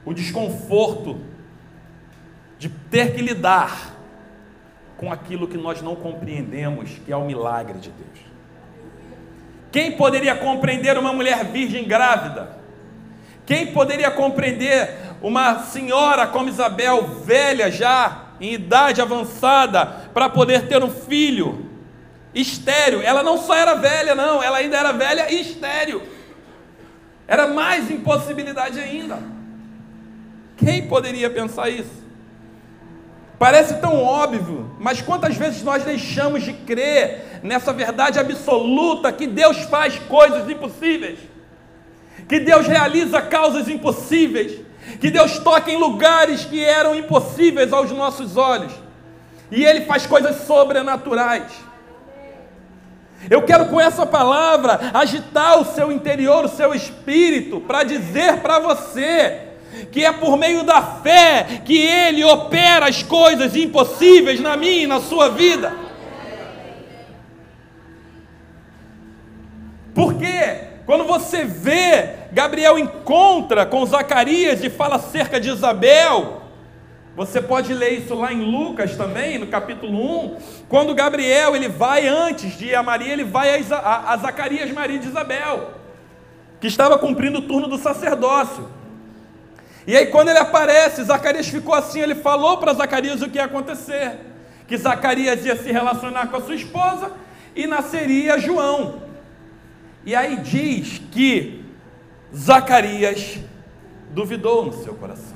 o 0.04 0.12
desconforto 0.12 1.20
de 2.58 2.68
ter 2.68 3.14
que 3.14 3.22
lidar 3.22 3.94
com 4.96 5.12
aquilo 5.12 5.48
que 5.48 5.56
nós 5.56 5.82
não 5.82 5.96
compreendemos, 5.96 6.90
que 7.04 7.12
é 7.12 7.16
o 7.16 7.24
milagre 7.24 7.78
de 7.78 7.90
Deus. 7.90 8.24
Quem 9.72 9.92
poderia 9.92 10.36
compreender 10.36 10.96
uma 10.96 11.12
mulher 11.12 11.44
virgem 11.46 11.84
grávida? 11.84 12.56
Quem 13.44 13.72
poderia 13.72 14.10
compreender 14.10 14.90
uma 15.20 15.60
senhora 15.64 16.26
como 16.26 16.48
Isabel, 16.48 17.02
velha 17.24 17.70
já, 17.70 18.28
em 18.40 18.52
idade 18.54 19.00
avançada, 19.00 19.84
para 20.14 20.28
poder 20.28 20.68
ter 20.68 20.82
um 20.82 20.90
filho? 20.90 21.64
estéreo. 22.34 23.00
Ela 23.00 23.22
não 23.22 23.38
só 23.38 23.54
era 23.54 23.74
velha, 23.74 24.14
não, 24.14 24.42
ela 24.42 24.58
ainda 24.58 24.76
era 24.76 24.92
velha 24.92 25.32
e 25.32 25.40
estéreo. 25.40 26.02
Era 27.26 27.46
mais 27.46 27.90
impossibilidade 27.90 28.78
ainda. 28.78 29.18
Quem 30.56 30.86
poderia 30.86 31.28
pensar 31.30 31.68
isso? 31.68 32.04
Parece 33.38 33.74
tão 33.74 34.02
óbvio, 34.02 34.74
mas 34.78 35.02
quantas 35.02 35.36
vezes 35.36 35.62
nós 35.62 35.82
deixamos 35.82 36.42
de 36.42 36.52
crer 36.52 37.40
nessa 37.42 37.72
verdade 37.72 38.18
absoluta 38.18 39.12
que 39.12 39.26
Deus 39.26 39.58
faz 39.64 39.98
coisas 39.98 40.48
impossíveis, 40.48 41.18
que 42.28 42.40
Deus 42.40 42.66
realiza 42.66 43.20
causas 43.20 43.68
impossíveis, 43.68 44.60
que 45.00 45.10
Deus 45.10 45.38
toca 45.38 45.70
em 45.70 45.76
lugares 45.76 46.44
que 46.44 46.64
eram 46.64 46.94
impossíveis 46.94 47.72
aos 47.72 47.90
nossos 47.90 48.36
olhos, 48.36 48.72
e 49.50 49.64
Ele 49.64 49.82
faz 49.82 50.06
coisas 50.06 50.46
sobrenaturais. 50.46 51.52
Eu 53.28 53.42
quero 53.42 53.66
com 53.66 53.80
essa 53.80 54.06
palavra 54.06 54.90
agitar 54.94 55.58
o 55.58 55.64
seu 55.64 55.90
interior, 55.90 56.44
o 56.44 56.48
seu 56.48 56.74
espírito, 56.74 57.60
para 57.60 57.82
dizer 57.82 58.38
para 58.38 58.58
você 58.58 59.53
que 59.90 60.04
é 60.04 60.12
por 60.12 60.36
meio 60.36 60.62
da 60.62 60.82
fé 60.82 61.62
que 61.64 61.78
Ele 61.78 62.24
opera 62.24 62.86
as 62.86 63.02
coisas 63.02 63.54
impossíveis 63.56 64.40
na 64.40 64.56
minha 64.56 64.82
e 64.84 64.86
na 64.86 65.00
sua 65.00 65.28
vida. 65.30 65.72
Porque 69.94 70.72
quando 70.84 71.04
você 71.04 71.44
vê 71.44 72.24
Gabriel 72.32 72.78
encontra 72.78 73.64
com 73.64 73.86
Zacarias 73.86 74.62
e 74.62 74.68
fala 74.68 74.96
acerca 74.96 75.38
de 75.38 75.48
Isabel, 75.48 76.42
você 77.16 77.40
pode 77.40 77.72
ler 77.72 78.00
isso 78.00 78.12
lá 78.14 78.32
em 78.32 78.42
Lucas 78.42 78.96
também, 78.96 79.38
no 79.38 79.46
capítulo 79.46 80.24
1, 80.24 80.36
quando 80.68 80.94
Gabriel 80.96 81.54
ele 81.54 81.68
vai 81.68 82.08
antes 82.08 82.58
de 82.58 82.74
a 82.74 82.82
Maria, 82.82 83.12
ele 83.12 83.22
vai 83.22 83.54
a, 83.54 83.76
a, 83.76 84.12
a 84.12 84.16
Zacarias, 84.16 84.72
Maria 84.72 84.98
de 84.98 85.06
Isabel, 85.06 85.74
que 86.60 86.66
estava 86.66 86.98
cumprindo 86.98 87.38
o 87.38 87.42
turno 87.42 87.68
do 87.68 87.78
sacerdócio. 87.78 88.68
E 89.86 89.96
aí 89.96 90.06
quando 90.06 90.28
ele 90.28 90.38
aparece, 90.38 91.04
Zacarias 91.04 91.48
ficou 91.48 91.74
assim, 91.74 92.00
ele 92.00 92.14
falou 92.14 92.58
para 92.58 92.72
Zacarias 92.72 93.20
o 93.22 93.28
que 93.28 93.36
ia 93.36 93.44
acontecer, 93.44 94.18
que 94.66 94.76
Zacarias 94.76 95.44
ia 95.44 95.56
se 95.56 95.70
relacionar 95.70 96.28
com 96.28 96.36
a 96.36 96.40
sua 96.40 96.54
esposa 96.54 97.12
e 97.54 97.66
nasceria 97.66 98.38
João. 98.38 99.02
E 100.06 100.14
aí 100.14 100.36
diz 100.36 101.00
que 101.10 101.64
Zacarias 102.34 103.38
duvidou 104.10 104.64
no 104.64 104.72
seu 104.72 104.94
coração. 104.94 105.34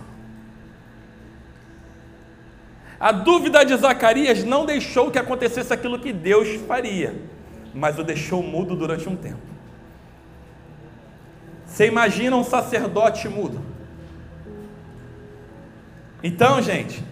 A 3.00 3.12
dúvida 3.12 3.64
de 3.64 3.76
Zacarias 3.76 4.42
não 4.42 4.66
deixou 4.66 5.10
que 5.10 5.18
acontecesse 5.18 5.72
aquilo 5.72 6.00
que 6.00 6.12
Deus 6.12 6.48
faria, 6.66 7.14
mas 7.72 7.98
o 7.98 8.02
deixou 8.02 8.42
mudo 8.42 8.74
durante 8.74 9.08
um 9.08 9.14
tempo. 9.14 9.38
Você 11.64 11.86
imagina 11.86 12.34
um 12.34 12.42
sacerdote 12.42 13.28
mudo? 13.28 13.67
Então, 16.22 16.60
gente, 16.60 17.02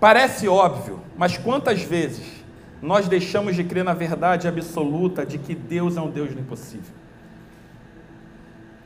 parece 0.00 0.48
óbvio, 0.48 1.00
mas 1.16 1.38
quantas 1.38 1.82
vezes 1.82 2.44
nós 2.82 3.08
deixamos 3.08 3.54
de 3.54 3.64
crer 3.64 3.84
na 3.84 3.94
verdade 3.94 4.48
absoluta 4.48 5.24
de 5.24 5.38
que 5.38 5.54
Deus 5.54 5.96
é 5.96 6.00
um 6.00 6.10
Deus 6.10 6.34
do 6.34 6.40
impossível? 6.40 6.94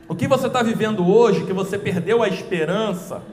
O 0.07 0.15
que 0.15 0.27
você 0.27 0.47
está 0.47 0.61
vivendo 0.61 1.07
hoje, 1.07 1.45
que 1.45 1.53
você 1.53 1.77
perdeu 1.77 2.21
a 2.21 2.27
esperança, 2.27 3.23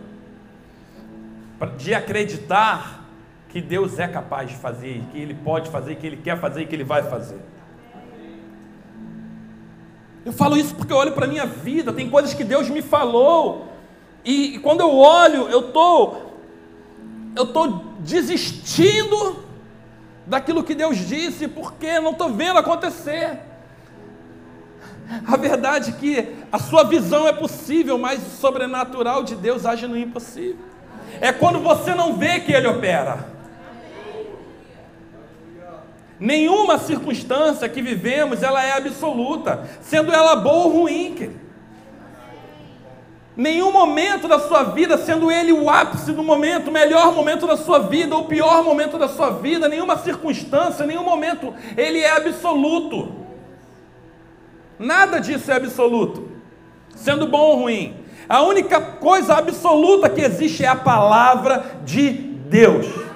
de 1.77 1.93
acreditar 1.93 3.05
que 3.49 3.61
Deus 3.61 3.99
é 3.99 4.07
capaz 4.07 4.51
de 4.51 4.57
fazer, 4.57 5.03
que 5.11 5.19
Ele 5.19 5.35
pode 5.35 5.71
fazer, 5.71 5.97
que 5.97 6.07
Ele 6.07 6.17
quer 6.17 6.39
fazer 6.39 6.63
e 6.63 6.67
que 6.67 6.75
Ele 6.75 6.85
vai 6.85 7.03
fazer. 7.03 7.41
Eu 10.25 10.33
falo 10.33 10.57
isso 10.57 10.75
porque 10.75 10.93
eu 10.93 10.97
olho 10.97 11.13
para 11.13 11.25
a 11.25 11.29
minha 11.29 11.47
vida, 11.47 11.93
tem 11.93 12.09
coisas 12.09 12.35
que 12.35 12.45
Deus 12.45 12.69
me 12.69 12.83
falou, 12.83 13.67
e, 14.29 14.57
e 14.57 14.59
quando 14.59 14.81
eu 14.81 14.95
olho, 14.95 15.49
eu 15.49 15.73
tô, 15.73 16.17
eu 17.35 17.47
tô 17.47 17.81
desistindo 18.01 19.43
daquilo 20.27 20.63
que 20.63 20.75
Deus 20.75 20.99
disse, 20.99 21.49
porque 21.49 21.99
não 21.99 22.11
estou 22.11 22.29
vendo 22.29 22.59
acontecer. 22.59 23.39
A 25.27 25.35
verdade 25.39 25.89
é 25.89 25.93
que 25.95 26.37
a 26.53 26.59
sua 26.59 26.85
visão 26.85 27.27
é 27.27 27.33
possível, 27.33 27.97
mas 27.97 28.21
o 28.21 28.37
sobrenatural 28.39 29.25
de 29.25 29.35
Deus 29.35 29.65
age 29.65 29.87
no 29.87 29.97
impossível 29.97 30.63
é 31.23 31.33
quando 31.33 31.59
você 31.61 31.95
não 31.95 32.19
vê 32.19 32.39
que 32.39 32.53
Ele 32.53 32.69
opera. 32.69 33.31
Nenhuma 36.21 36.77
circunstância 36.79 37.67
que 37.67 37.81
vivemos, 37.81 38.43
ela 38.43 38.63
é 38.63 38.73
absoluta, 38.73 39.67
sendo 39.81 40.13
ela 40.13 40.37
boa 40.37 40.67
ou 40.67 40.81
ruim. 40.81 41.15
Querido. 41.15 41.48
Nenhum 43.39 43.71
momento 43.71 44.27
da 44.27 44.41
sua 44.41 44.65
vida, 44.65 44.99
sendo 44.99 45.31
ele 45.31 45.53
o 45.53 45.71
ápice 45.71 46.11
do 46.11 46.25
momento, 46.25 46.71
o 46.71 46.73
melhor 46.73 47.15
momento 47.15 47.47
da 47.47 47.57
sua 47.57 47.79
vida, 47.79 48.17
ou 48.17 48.23
o 48.23 48.27
pior 48.27 48.65
momento 48.65 48.99
da 48.99 49.07
sua 49.07 49.31
vida, 49.31 49.69
nenhuma 49.69 49.97
circunstância, 49.97 50.85
nenhum 50.85 51.05
momento, 51.05 51.55
ele 51.77 52.01
é 52.01 52.17
absoluto. 52.17 53.13
Nada 54.77 55.21
disso 55.21 55.53
é 55.53 55.55
absoluto, 55.55 56.29
sendo 56.97 57.29
bom 57.29 57.39
ou 57.39 57.61
ruim. 57.61 57.95
A 58.29 58.43
única 58.43 58.81
coisa 58.81 59.35
absoluta 59.35 60.11
que 60.11 60.21
existe 60.21 60.65
é 60.65 60.69
a 60.69 60.75
palavra 60.75 61.81
de 61.85 62.11
Deus. 62.11 63.08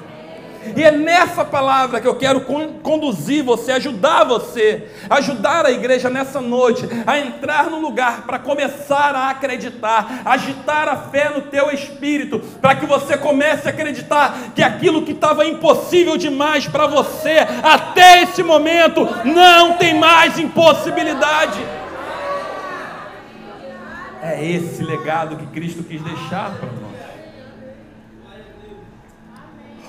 E 0.76 0.82
é 0.82 0.90
nessa 0.90 1.44
palavra 1.44 2.00
que 2.00 2.06
eu 2.06 2.14
quero 2.14 2.42
conduzir 2.82 3.42
você, 3.42 3.72
ajudar 3.72 4.24
você, 4.24 4.88
ajudar 5.10 5.66
a 5.66 5.70
igreja 5.70 6.08
nessa 6.08 6.40
noite 6.40 6.88
a 7.06 7.18
entrar 7.18 7.68
no 7.68 7.80
lugar 7.80 8.22
para 8.22 8.38
começar 8.38 9.14
a 9.14 9.30
acreditar, 9.30 10.22
agitar 10.24 10.88
a 10.88 10.96
fé 10.96 11.30
no 11.30 11.42
teu 11.42 11.70
espírito, 11.70 12.38
para 12.60 12.76
que 12.76 12.86
você 12.86 13.18
comece 13.18 13.66
a 13.68 13.70
acreditar 13.70 14.52
que 14.54 14.62
aquilo 14.62 15.02
que 15.02 15.12
estava 15.12 15.44
impossível 15.44 16.16
demais 16.16 16.66
para 16.66 16.86
você 16.86 17.38
até 17.62 18.22
esse 18.22 18.42
momento 18.42 19.06
não 19.24 19.74
tem 19.74 19.94
mais 19.94 20.38
impossibilidade. 20.38 21.60
É 24.22 24.44
esse 24.44 24.84
legado 24.84 25.36
que 25.36 25.46
Cristo 25.46 25.82
quis 25.82 26.00
deixar 26.00 26.52
para 26.52 26.68
nós. 26.68 26.92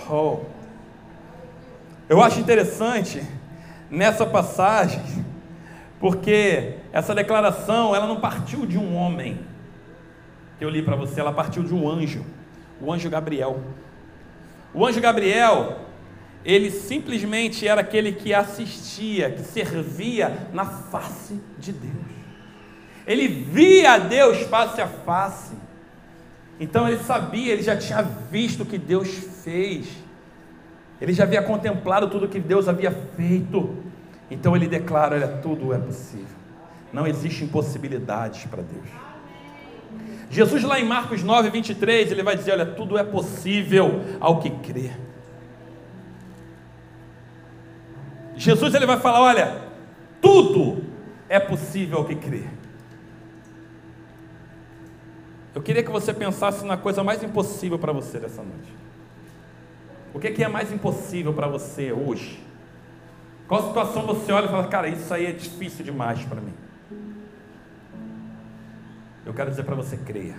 Oh. 0.10 0.53
Eu 2.10 2.22
acho 2.22 2.40
interessante 2.40 3.24
nessa 3.90 4.26
passagem 4.26 5.02
Porque 6.04 6.80
essa 6.92 7.16
declaração, 7.16 7.96
ela 7.96 8.06
não 8.06 8.20
partiu 8.20 8.66
de 8.66 8.78
um 8.78 8.94
homem, 8.94 9.40
que 10.60 10.66
eu 10.66 10.70
li 10.70 10.82
para 10.82 10.98
você, 10.98 11.22
ela 11.22 11.32
partiu 11.32 11.64
de 11.64 11.74
um 11.74 11.90
anjo, 11.90 12.26
o 12.82 12.92
anjo 12.92 13.10
Gabriel. 13.10 13.62
O 14.74 14.86
anjo 14.86 15.00
Gabriel, 15.00 15.78
ele 16.44 16.72
simplesmente 16.72 17.66
era 17.66 17.80
aquele 17.80 18.12
que 18.12 18.34
assistia, 18.34 19.30
que 19.30 19.44
servia 19.44 20.50
na 20.52 20.66
face 20.66 21.40
de 21.58 21.72
Deus. 21.72 21.94
Ele 23.08 23.30
via 23.30 23.98
Deus 23.98 24.40
face 24.42 24.82
a 24.82 24.88
face. 24.88 25.54
Então 26.60 26.86
ele 26.86 27.02
sabia, 27.02 27.54
ele 27.54 27.64
já 27.64 27.78
tinha 27.78 28.02
visto 28.02 28.64
o 28.64 28.66
que 28.66 28.78
Deus 28.78 29.08
fez. 29.42 29.88
Ele 31.02 31.14
já 31.14 31.24
havia 31.24 31.42
contemplado 31.42 32.10
tudo 32.10 32.28
que 32.28 32.40
Deus 32.40 32.68
havia 32.68 32.92
feito. 32.92 33.78
Então 34.30 34.56
ele 34.56 34.68
declara: 34.68 35.16
olha, 35.16 35.28
tudo 35.28 35.74
é 35.74 35.78
possível. 35.78 36.38
Não 36.92 37.08
existe 37.08 37.44
impossibilidades 37.44 38.46
para 38.46 38.62
Deus. 38.62 38.88
Jesus, 40.30 40.64
lá 40.64 40.80
em 40.80 40.86
Marcos 40.86 41.22
9, 41.22 41.50
23, 41.50 42.12
ele 42.12 42.24
vai 42.24 42.36
dizer: 42.36 42.52
olha, 42.52 42.66
tudo 42.66 42.98
é 42.98 43.04
possível 43.04 44.02
ao 44.20 44.40
que 44.40 44.50
crê. 44.50 44.92
Jesus 48.36 48.74
ele 48.74 48.86
vai 48.86 49.00
falar: 49.00 49.22
olha, 49.22 49.62
tudo 50.22 50.84
é 51.30 51.40
possível 51.40 52.00
ao 52.00 52.06
que 52.06 52.16
crê. 52.16 52.44
Eu 55.54 55.62
queria 55.62 55.84
que 55.84 55.92
você 55.92 56.14
pensasse 56.14 56.66
na 56.66 56.78
coisa 56.78 57.04
mais 57.04 57.22
impossível 57.22 57.78
para 57.78 57.94
você 57.94 58.20
dessa 58.20 58.42
noite. 58.42 58.74
O 60.14 60.20
que 60.20 60.44
é 60.44 60.48
mais 60.48 60.72
impossível 60.72 61.34
para 61.34 61.48
você 61.48 61.92
hoje? 61.92 62.40
Qual 63.48 63.68
situação 63.68 64.04
você 64.04 64.32
olha 64.32 64.46
e 64.46 64.50
fala, 64.50 64.68
cara, 64.68 64.88
isso 64.88 65.14
aí 65.14 65.26
é 65.26 65.32
difícil 65.32 65.84
demais 65.84 66.24
para 66.24 66.40
mim? 66.40 66.54
Eu 69.26 69.34
quero 69.34 69.50
dizer 69.50 69.64
para 69.64 69.76
você, 69.76 69.98
creia. 69.98 70.36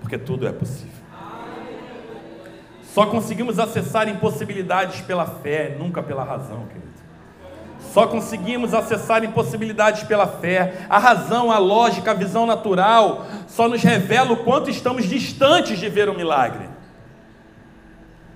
Porque 0.00 0.18
tudo 0.18 0.46
é 0.46 0.52
possível. 0.52 0.94
Só 2.82 3.06
conseguimos 3.06 3.58
acessar 3.58 4.08
impossibilidades 4.08 5.02
pela 5.02 5.26
fé, 5.26 5.76
nunca 5.78 6.02
pela 6.02 6.24
razão, 6.24 6.66
querido. 6.66 6.86
Só 7.92 8.06
conseguimos 8.06 8.74
acessar 8.74 9.22
impossibilidades 9.24 10.02
pela 10.04 10.26
fé. 10.26 10.86
A 10.88 10.98
razão, 10.98 11.50
a 11.50 11.58
lógica, 11.58 12.10
a 12.10 12.14
visão 12.14 12.46
natural 12.46 13.26
só 13.46 13.68
nos 13.68 13.82
revela 13.82 14.32
o 14.32 14.44
quanto 14.44 14.70
estamos 14.70 15.04
distantes 15.04 15.78
de 15.78 15.88
ver 15.88 16.08
o 16.08 16.14
milagre. 16.14 16.75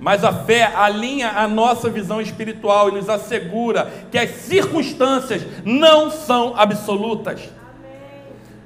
Mas 0.00 0.24
a 0.24 0.32
fé 0.32 0.64
alinha 0.74 1.32
a 1.36 1.46
nossa 1.46 1.90
visão 1.90 2.22
espiritual 2.22 2.88
e 2.88 2.92
nos 2.92 3.08
assegura 3.10 3.92
que 4.10 4.16
as 4.16 4.30
circunstâncias 4.30 5.42
não 5.62 6.10
são 6.10 6.54
absolutas. 6.56 7.50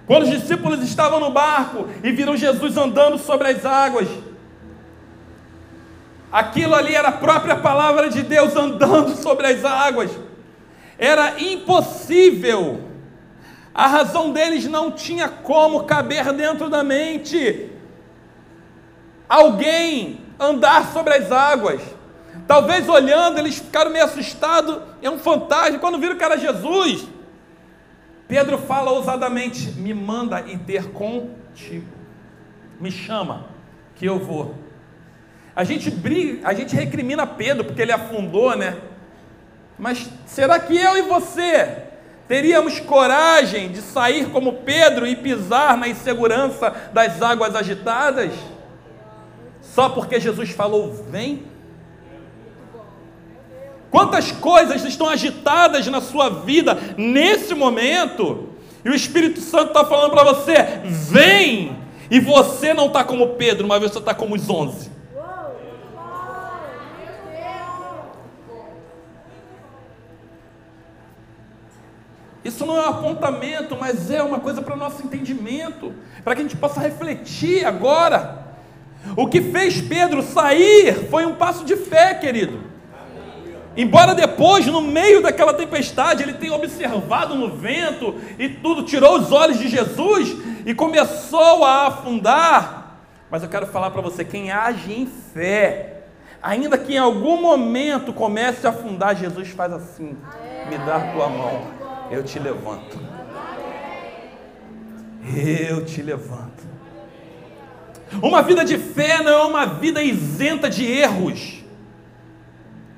Quando 0.07 0.23
os 0.23 0.31
discípulos 0.31 0.81
estavam 0.81 1.19
no 1.19 1.31
barco 1.31 1.89
e 2.05 2.13
viram 2.13 2.37
Jesus 2.37 2.77
andando 2.77 3.19
sobre 3.19 3.49
as 3.49 3.67
águas, 3.67 4.09
aquilo 6.31 6.75
ali 6.75 6.95
era 6.95 7.09
a 7.09 7.13
própria 7.13 7.57
palavra 7.57 8.09
de 8.09 8.23
Deus 8.23 8.55
andando 8.55 9.17
sobre 9.21 9.49
as 9.49 9.65
águas. 9.65 10.13
Era 10.97 11.43
impossível. 11.43 12.81
A 13.75 13.89
razão 13.89 14.31
deles 14.31 14.67
não 14.67 14.93
tinha 14.93 15.29
como 15.29 15.83
caber 15.83 16.33
dentro 16.33 16.71
da 16.71 16.85
mente. 16.85 17.71
Alguém 19.29 20.24
andar 20.39 20.93
sobre 20.93 21.15
as 21.15 21.31
águas. 21.31 21.81
Talvez 22.47 22.89
olhando, 22.89 23.39
eles 23.39 23.59
ficaram 23.59 23.91
meio 23.91 24.05
assustados, 24.05 24.81
é 25.01 25.09
um 25.09 25.19
fantasma. 25.19 25.79
Quando 25.79 25.99
viram 25.99 26.17
que 26.17 26.25
era 26.25 26.37
Jesus, 26.37 27.07
Pedro 28.29 28.59
fala 28.59 28.91
ousadamente: 28.91 29.71
Me 29.73 29.95
manda 29.95 30.41
ir 30.41 30.59
ter 30.59 30.91
contigo, 30.91 31.87
me 32.81 32.91
chama, 32.91 33.47
que 33.95 34.05
eu 34.05 34.19
vou. 34.19 34.55
A 35.57 35.63
gente 35.63 35.91
briga, 35.91 36.47
a 36.47 36.53
gente 36.53 36.75
recrimina 36.75 37.27
Pedro 37.27 37.65
porque 37.65 37.81
ele 37.81 37.93
afundou, 37.93 38.57
né? 38.57 38.77
Mas 39.79 40.09
será 40.27 40.59
que 40.59 40.77
eu 40.77 40.97
e 40.97 41.03
você 41.03 41.85
teríamos 42.27 42.81
coragem 42.81 43.71
de 43.71 43.81
sair 43.81 44.27
como 44.31 44.55
Pedro 44.65 45.07
e 45.07 45.15
pisar 45.15 45.77
na 45.77 45.87
insegurança 45.89 46.71
das 46.93 47.23
águas 47.23 47.55
agitadas? 47.55 48.33
Só 49.75 49.89
porque 49.89 50.21
Jesus 50.21 50.51
falou, 50.51 50.93
vem. 51.11 51.43
Quantas 53.91 54.31
coisas 54.31 54.85
estão 54.85 55.09
agitadas 55.09 55.87
na 55.89 56.01
sua 56.01 56.29
vida 56.29 56.79
nesse 56.97 57.55
momento, 57.55 58.51
e 58.85 58.89
o 58.89 58.95
Espírito 58.95 59.41
Santo 59.41 59.69
está 59.69 59.85
falando 59.85 60.13
para 60.13 60.23
você: 60.23 60.55
vem! 60.85 61.77
E 62.09 62.21
você 62.21 62.73
não 62.73 62.87
está 62.87 63.03
como 63.03 63.31
Pedro, 63.31 63.67
mas 63.67 63.83
você 63.83 63.99
está 63.99 64.15
como 64.15 64.37
os 64.37 64.49
onze. 64.49 64.93
Isso 72.45 72.67
não 72.67 72.77
é 72.77 72.87
um 72.87 72.91
apontamento, 72.91 73.77
mas 73.81 74.11
é 74.11 74.23
uma 74.23 74.39
coisa 74.39 74.61
para 74.61 74.75
o 74.75 74.79
nosso 74.79 75.03
entendimento, 75.03 75.95
para 76.23 76.35
que 76.35 76.43
a 76.43 76.45
gente 76.45 76.57
possa 76.57 76.79
refletir 76.79 77.65
agora. 77.65 78.44
O 79.17 79.27
que 79.27 79.41
fez 79.41 79.81
Pedro 79.81 80.23
sair 80.23 81.09
foi 81.09 81.25
um 81.27 81.35
passo 81.35 81.65
de 81.65 81.77
fé, 81.77 82.15
querido. 82.15 82.59
Embora 83.77 84.15
depois, 84.15 84.67
no 84.67 84.81
meio 84.81 85.21
daquela 85.21 85.53
tempestade, 85.53 86.23
ele 86.23 86.35
tenha 86.35 86.55
observado 86.55 87.35
no 87.35 87.57
vento 87.57 88.15
e 88.39 88.49
tudo, 88.49 88.85
tirou 88.85 89.19
os 89.19 89.33
olhos 89.33 89.59
de 89.59 89.69
Jesus 89.69 90.37
e 90.65 90.73
começou 90.75 91.65
a 91.65 91.89
afundar. 91.89 93.01
Mas 93.31 93.43
eu 93.43 93.49
quero 93.49 93.67
falar 93.67 93.91
para 93.91 94.01
você: 94.01 94.25
quem 94.25 94.53
age 94.53 94.93
em 94.93 95.07
fé, 95.07 96.05
ainda 96.41 96.79
que 96.79 96.95
em 96.95 96.99
algum 96.99 97.41
momento 97.41 98.13
comece 98.13 98.67
a 98.67 98.71
afundar, 98.71 99.17
Jesus 99.17 99.49
faz 99.49 99.73
assim: 99.73 100.17
me 100.71 100.79
dá 100.79 101.01
tua 101.13 101.29
mão, 101.29 101.67
eu 102.11 102.23
te 102.23 102.39
levanto. 102.39 102.97
Eu 105.37 105.85
te 105.85 106.01
levanto. 106.01 106.74
Uma 108.23 108.43
vida 108.43 108.65
de 108.65 108.79
fé 108.79 109.23
não 109.23 109.33
é 109.33 109.43
uma 109.43 109.67
vida 109.67 110.03
isenta 110.03 110.69
de 110.69 110.85
erros. 110.85 111.65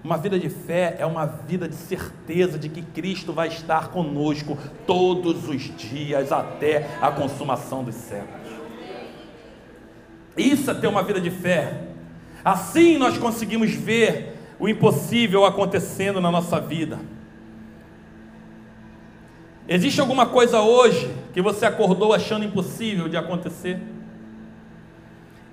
Uma 0.02 0.16
vida 0.16 0.38
de 0.38 0.48
fé 0.48 0.96
é 1.00 1.04
uma 1.04 1.26
vida 1.26 1.68
de 1.68 1.74
certeza 1.74 2.56
de 2.56 2.68
que 2.68 2.80
Cristo 2.80 3.32
vai 3.32 3.48
estar 3.48 3.88
conosco 3.88 4.56
todos 4.86 5.48
os 5.48 5.62
dias 5.76 6.30
até 6.30 6.88
a 7.00 7.10
consumação 7.10 7.82
dos 7.82 7.96
séculos. 7.96 8.52
Isso 10.36 10.70
é 10.70 10.74
ter 10.74 10.86
uma 10.86 11.02
vida 11.02 11.20
de 11.20 11.30
fé. 11.30 11.88
Assim 12.44 12.96
nós 12.98 13.18
conseguimos 13.18 13.72
ver 13.72 14.36
o 14.60 14.68
impossível 14.68 15.44
acontecendo 15.44 16.20
na 16.20 16.30
nossa 16.30 16.60
vida. 16.60 17.00
Existe 19.68 20.00
alguma 20.00 20.26
coisa 20.26 20.60
hoje 20.60 21.12
que 21.32 21.42
você 21.42 21.66
acordou 21.66 22.12
achando 22.12 22.44
impossível 22.44 23.08
de 23.08 23.16
acontecer? 23.16 23.80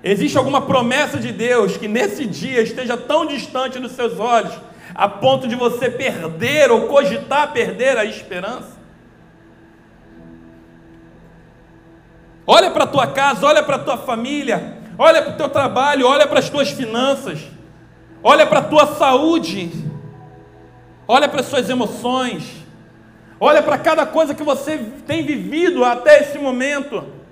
Existe 0.06 0.36
alguma 0.36 0.60
promessa 0.60 1.18
de 1.18 1.32
Deus 1.32 1.78
que 1.78 1.88
nesse 1.88 2.26
dia 2.26 2.60
esteja 2.60 2.94
tão 2.94 3.24
distante 3.24 3.78
dos 3.78 3.92
seus 3.92 4.20
olhos, 4.20 4.52
a 4.94 5.08
ponto 5.08 5.48
de 5.48 5.56
você 5.56 5.88
perder 5.88 6.70
ou 6.70 6.88
cogitar 6.88 7.54
perder 7.54 7.96
a 7.96 8.04
esperança? 8.04 8.74
Olha 12.46 12.70
para 12.70 12.84
a 12.84 12.86
tua 12.86 13.06
casa, 13.06 13.46
olha 13.46 13.62
para 13.62 13.76
a 13.76 13.78
tua 13.78 13.96
família, 13.96 14.76
olha 14.98 15.22
para 15.22 15.32
o 15.32 15.36
teu 15.38 15.48
trabalho, 15.48 16.06
olha 16.06 16.26
para 16.26 16.38
as 16.38 16.50
tuas 16.50 16.68
finanças, 16.68 17.40
olha 18.22 18.46
para 18.46 18.58
a 18.58 18.64
tua 18.64 18.86
saúde, 18.96 19.70
olha 21.08 21.30
para 21.30 21.40
as 21.40 21.46
suas 21.46 21.70
emoções, 21.70 22.44
olha 23.40 23.62
para 23.62 23.78
cada 23.78 24.04
coisa 24.04 24.34
que 24.34 24.42
você 24.42 24.76
tem 25.06 25.24
vivido 25.24 25.82
até 25.82 26.20
esse 26.20 26.36
momento 26.36 27.23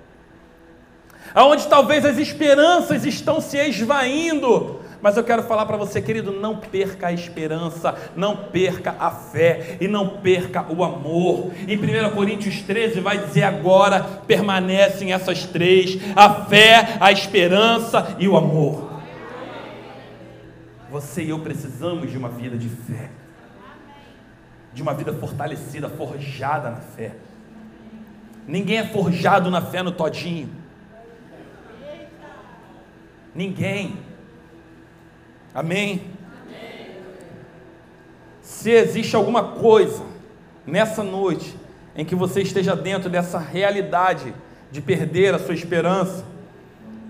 aonde 1.33 1.67
talvez 1.67 2.05
as 2.05 2.17
esperanças 2.17 3.05
estão 3.05 3.41
se 3.41 3.57
esvaindo. 3.57 4.79
Mas 5.03 5.17
eu 5.17 5.23
quero 5.25 5.43
falar 5.43 5.65
para 5.65 5.75
você, 5.75 6.01
querido, 6.01 6.31
não 6.31 6.55
perca 6.55 7.07
a 7.07 7.11
esperança, 7.11 7.93
não 8.15 8.37
perca 8.37 8.95
a 8.97 9.11
fé 9.11 9.77
e 9.81 9.85
não 9.85 10.07
perca 10.07 10.65
o 10.71 10.81
amor. 10.81 11.51
Em 11.67 11.77
1 11.77 12.11
Coríntios 12.11 12.61
13 12.61 13.01
vai 13.01 13.17
dizer 13.17 13.43
agora 13.43 14.01
permanecem 14.25 15.11
essas 15.11 15.45
três: 15.45 15.99
a 16.15 16.45
fé, 16.45 16.95
a 17.01 17.11
esperança 17.11 18.15
e 18.17 18.29
o 18.29 18.37
amor. 18.37 18.93
Você 20.89 21.23
e 21.23 21.31
eu 21.31 21.39
precisamos 21.39 22.09
de 22.09 22.17
uma 22.17 22.29
vida 22.29 22.55
de 22.55 22.69
fé, 22.69 23.09
de 24.73 24.81
uma 24.81 24.93
vida 24.93 25.11
fortalecida, 25.11 25.89
forjada 25.89 26.69
na 26.69 26.77
fé. 26.77 27.11
Ninguém 28.47 28.77
é 28.77 28.85
forjado 28.85 29.51
na 29.51 29.61
fé 29.61 29.83
no 29.83 29.91
todinho. 29.91 30.62
Ninguém. 33.35 33.97
Amém? 35.53 36.01
Se 38.41 38.71
existe 38.71 39.15
alguma 39.15 39.53
coisa 39.53 40.03
nessa 40.65 41.03
noite, 41.03 41.55
em 41.95 42.03
que 42.03 42.15
você 42.15 42.41
esteja 42.41 42.75
dentro 42.75 43.09
dessa 43.09 43.37
realidade 43.37 44.33
de 44.71 44.81
perder 44.81 45.33
a 45.33 45.39
sua 45.39 45.53
esperança, 45.53 46.25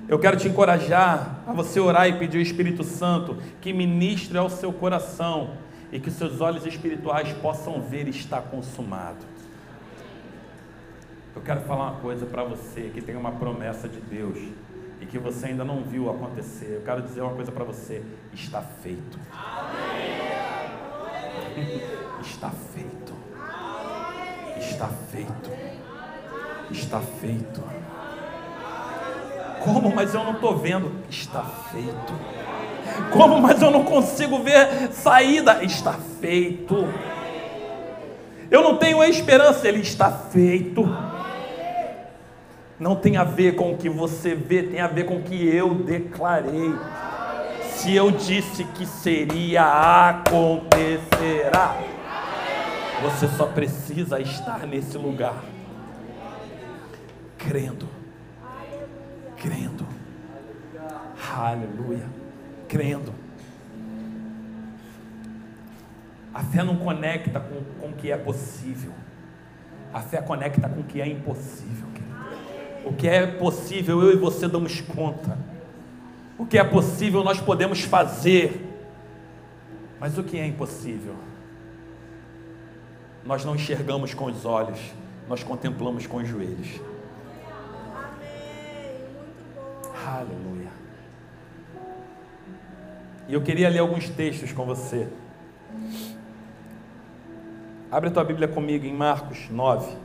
eu 0.08 0.20
quero 0.20 0.36
te 0.36 0.48
encorajar 0.48 1.42
a 1.48 1.54
você 1.54 1.80
orar 1.80 2.08
e 2.08 2.20
pedir 2.20 2.38
ao 2.38 2.44
Espírito 2.44 2.84
Santo 2.84 3.38
que 3.62 3.72
ministre 3.72 4.38
ao 4.38 4.50
seu 4.50 4.74
coração 4.74 5.52
e 5.92 6.00
que 6.00 6.12
seus 6.12 6.42
olhos 6.42 6.66
espirituais 6.66 7.32
possam 7.42 7.82
ver 7.82 8.08
está 8.08 8.42
consumado. 8.42 9.26
Eu 11.36 11.42
quero 11.42 11.62
falar 11.62 11.92
uma 11.92 12.00
coisa 12.00 12.26
para 12.26 12.44
você 12.44 12.92
que 12.94 13.02
tem 13.02 13.16
uma 13.16 13.32
promessa 13.32 13.88
de 13.88 14.00
Deus 14.02 14.38
e 15.04 15.06
que 15.06 15.20
você 15.20 15.48
ainda 15.48 15.66
não 15.66 15.84
viu 15.84 16.10
acontecer. 16.10 16.76
Eu 16.76 16.82
quero 16.82 17.02
dizer 17.02 17.22
uma 17.22 17.34
coisa 17.34 17.52
para 17.52 17.66
você: 17.66 18.02
está 18.34 18.62
feito. 18.62 19.20
Está 22.24 22.50
feito. 22.50 23.14
Está 24.58 24.88
feito. 24.88 25.52
Está 26.72 27.02
feito. 27.02 27.62
Como? 29.62 29.94
Mas 29.94 30.14
eu 30.14 30.24
não 30.24 30.36
estou 30.36 30.58
vendo. 30.58 30.90
Está 31.10 31.44
feito. 31.44 32.14
Como? 33.12 33.42
Mas 33.42 33.62
eu 33.62 33.70
não 33.70 33.84
consigo 33.84 34.42
ver 34.42 34.90
saída. 34.94 35.66
Está 35.66 36.00
feito. 36.22 36.88
Eu 38.50 38.64
não 38.64 38.78
tenho 38.78 39.04
esperança. 39.04 39.68
Ele 39.68 39.82
está 39.82 40.10
feito. 40.10 40.86
Não 42.80 42.96
tem 42.96 43.18
a 43.18 43.24
ver 43.24 43.56
com 43.56 43.72
o 43.72 43.78
que 43.78 43.90
você 43.90 44.34
vê, 44.34 44.64
tem 44.64 44.82
a 44.82 44.88
ver 44.88 45.06
com 45.06 45.18
o 45.18 45.24
que 45.24 45.48
eu 45.48 45.76
declarei. 45.76 46.74
Se 47.76 47.96
eu 47.96 48.12
disse 48.12 48.64
que 48.64 48.86
seria, 48.86 50.10
acontecerá. 50.10 51.78
Você 53.04 53.28
só 53.28 53.48
precisa 53.48 54.20
estar 54.20 54.66
nesse 54.66 54.98
lugar, 54.98 55.44
crendo, 57.38 57.90
crendo, 59.36 59.86
aleluia, 61.36 62.06
crendo. 62.70 63.14
A 66.34 66.42
fé 66.44 66.64
não 66.64 66.78
conecta 66.78 67.40
com, 67.42 67.62
com 67.80 67.88
o 67.90 67.94
que 67.94 68.10
é 68.10 68.18
possível, 68.18 68.94
a 69.94 70.00
fé 70.00 70.22
conecta 70.22 70.70
com 70.70 70.80
o 70.80 70.84
que 70.86 71.02
é 71.02 71.08
impossível. 71.08 71.93
O 72.86 72.94
que 72.94 73.08
é 73.08 73.26
possível 73.26 74.02
eu 74.02 74.12
e 74.12 74.16
você 74.16 74.48
damos 74.48 74.82
conta. 74.82 75.38
O 76.38 76.46
que 76.46 76.58
é 76.58 76.64
possível 76.64 77.24
nós 77.24 77.40
podemos 77.40 77.82
fazer. 77.82 78.70
Mas 80.00 80.18
o 80.18 80.24
que 80.24 80.38
é 80.38 80.46
impossível? 80.46 81.16
Nós 83.26 83.46
não 83.46 83.56
enxergamos 83.56 84.14
com 84.14 84.26
os 84.26 84.44
olhos, 84.44 84.80
nós 85.30 85.44
contemplamos 85.44 86.06
com 86.06 86.18
os 86.18 86.28
joelhos. 86.28 86.82
Aleluia. 90.06 90.72
E 93.30 93.34
eu 93.34 93.42
queria 93.42 93.70
ler 93.70 93.80
alguns 93.80 94.10
textos 94.10 94.52
com 94.52 94.66
você. 94.66 95.08
Abre 97.90 98.10
a 98.10 98.12
tua 98.12 98.24
Bíblia 98.24 98.48
comigo 98.48 98.86
em 98.86 98.94
Marcos 98.94 99.50
9. 99.50 99.96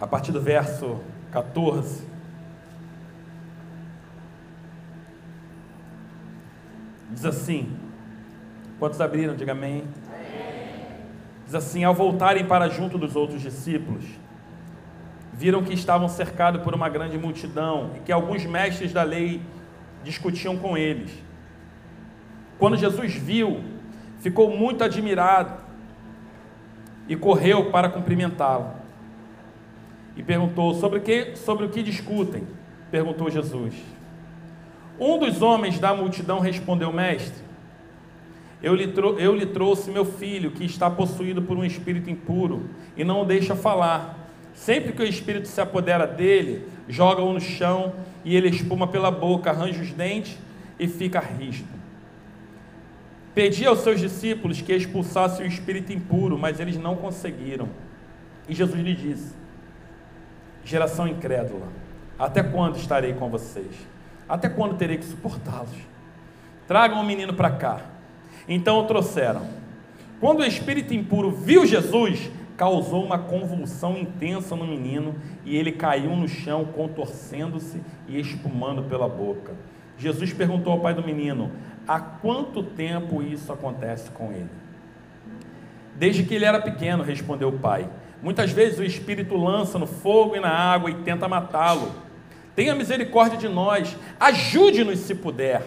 A 0.00 0.06
partir 0.06 0.32
do 0.32 0.40
verso 0.40 1.00
14. 1.32 2.06
Diz 7.10 7.24
assim: 7.24 7.76
Quantos 8.78 9.00
abriram? 9.00 9.34
Diga 9.34 9.52
amém. 9.52 9.84
Diz 11.44 11.54
assim: 11.54 11.82
Ao 11.84 11.94
voltarem 11.94 12.46
para 12.46 12.68
junto 12.68 12.96
dos 12.96 13.16
outros 13.16 13.42
discípulos, 13.42 14.04
viram 15.32 15.64
que 15.64 15.74
estavam 15.74 16.08
cercados 16.08 16.62
por 16.62 16.74
uma 16.74 16.88
grande 16.88 17.18
multidão 17.18 17.92
e 17.96 18.00
que 18.00 18.12
alguns 18.12 18.44
mestres 18.44 18.92
da 18.92 19.02
lei 19.02 19.42
discutiam 20.04 20.56
com 20.56 20.76
eles. 20.76 21.10
Quando 22.58 22.76
Jesus 22.76 23.14
viu, 23.14 23.64
ficou 24.20 24.56
muito 24.56 24.84
admirado 24.84 25.54
e 27.08 27.16
correu 27.16 27.70
para 27.70 27.88
cumprimentá-lo 27.88 28.77
e 30.18 30.22
perguntou: 30.22 30.74
Sobre, 30.74 30.98
que, 31.00 31.36
sobre 31.36 31.64
o 31.64 31.68
que 31.70 31.82
discutem? 31.82 32.42
Perguntou 32.90 33.30
Jesus. 33.30 33.72
Um 34.98 35.16
dos 35.16 35.40
homens 35.40 35.78
da 35.78 35.94
multidão 35.94 36.40
respondeu: 36.40 36.92
Mestre, 36.92 37.44
eu 38.60 38.74
lhe, 38.74 38.92
eu 39.18 39.34
lhe 39.34 39.46
trouxe 39.46 39.90
meu 39.90 40.04
filho 40.04 40.50
que 40.50 40.64
está 40.64 40.90
possuído 40.90 41.40
por 41.40 41.56
um 41.56 41.64
espírito 41.64 42.10
impuro 42.10 42.68
e 42.96 43.04
não 43.04 43.22
o 43.22 43.24
deixa 43.24 43.54
falar. 43.54 44.18
Sempre 44.52 44.92
que 44.92 45.00
o 45.00 45.06
espírito 45.06 45.46
se 45.46 45.60
apodera 45.60 46.04
dele, 46.04 46.66
joga-o 46.88 47.32
no 47.32 47.40
chão 47.40 47.94
e 48.24 48.34
ele 48.34 48.48
espuma 48.48 48.88
pela 48.88 49.12
boca, 49.12 49.50
arranja 49.50 49.80
os 49.80 49.92
dentes 49.92 50.36
e 50.80 50.88
fica 50.88 51.20
rígido. 51.20 51.78
Pedi 53.32 53.64
aos 53.64 53.80
seus 53.80 54.00
discípulos 54.00 54.60
que 54.60 54.74
expulsassem 54.74 55.46
o 55.46 55.48
espírito 55.48 55.92
impuro, 55.92 56.36
mas 56.36 56.58
eles 56.58 56.76
não 56.76 56.96
conseguiram. 56.96 57.68
E 58.48 58.54
Jesus 58.54 58.82
lhe 58.82 58.96
disse: 58.96 59.37
Geração 60.68 61.08
incrédula, 61.08 61.66
até 62.18 62.42
quando 62.42 62.76
estarei 62.76 63.14
com 63.14 63.30
vocês? 63.30 63.74
Até 64.28 64.50
quando 64.50 64.76
terei 64.76 64.98
que 64.98 65.04
suportá-los? 65.06 65.74
Tragam 66.66 67.00
o 67.00 67.06
menino 67.06 67.32
para 67.32 67.52
cá. 67.52 67.80
Então 68.46 68.78
o 68.78 68.84
trouxeram. 68.84 69.46
Quando 70.20 70.40
o 70.40 70.44
espírito 70.44 70.92
impuro 70.92 71.30
viu 71.30 71.64
Jesus, 71.64 72.30
causou 72.54 73.02
uma 73.02 73.18
convulsão 73.18 73.96
intensa 73.96 74.54
no 74.54 74.66
menino 74.66 75.14
e 75.42 75.56
ele 75.56 75.72
caiu 75.72 76.14
no 76.14 76.28
chão, 76.28 76.66
contorcendo-se 76.66 77.80
e 78.06 78.20
espumando 78.20 78.82
pela 78.82 79.08
boca. 79.08 79.54
Jesus 79.96 80.34
perguntou 80.34 80.74
ao 80.74 80.80
pai 80.80 80.92
do 80.92 81.02
menino: 81.02 81.50
Há 81.86 81.98
quanto 81.98 82.62
tempo 82.62 83.22
isso 83.22 83.50
acontece 83.50 84.10
com 84.10 84.32
ele? 84.32 84.50
Desde 85.96 86.24
que 86.24 86.34
ele 86.34 86.44
era 86.44 86.60
pequeno, 86.60 87.02
respondeu 87.02 87.48
o 87.48 87.58
pai. 87.58 87.88
Muitas 88.22 88.50
vezes 88.50 88.78
o 88.78 88.84
Espírito 88.84 89.36
lança 89.36 89.78
no 89.78 89.86
fogo 89.86 90.36
e 90.36 90.40
na 90.40 90.50
água 90.50 90.90
e 90.90 90.94
tenta 90.94 91.28
matá-lo. 91.28 91.92
Tenha 92.54 92.74
misericórdia 92.74 93.38
de 93.38 93.48
nós, 93.48 93.96
ajude-nos 94.18 94.98
se 95.00 95.14
puder. 95.14 95.62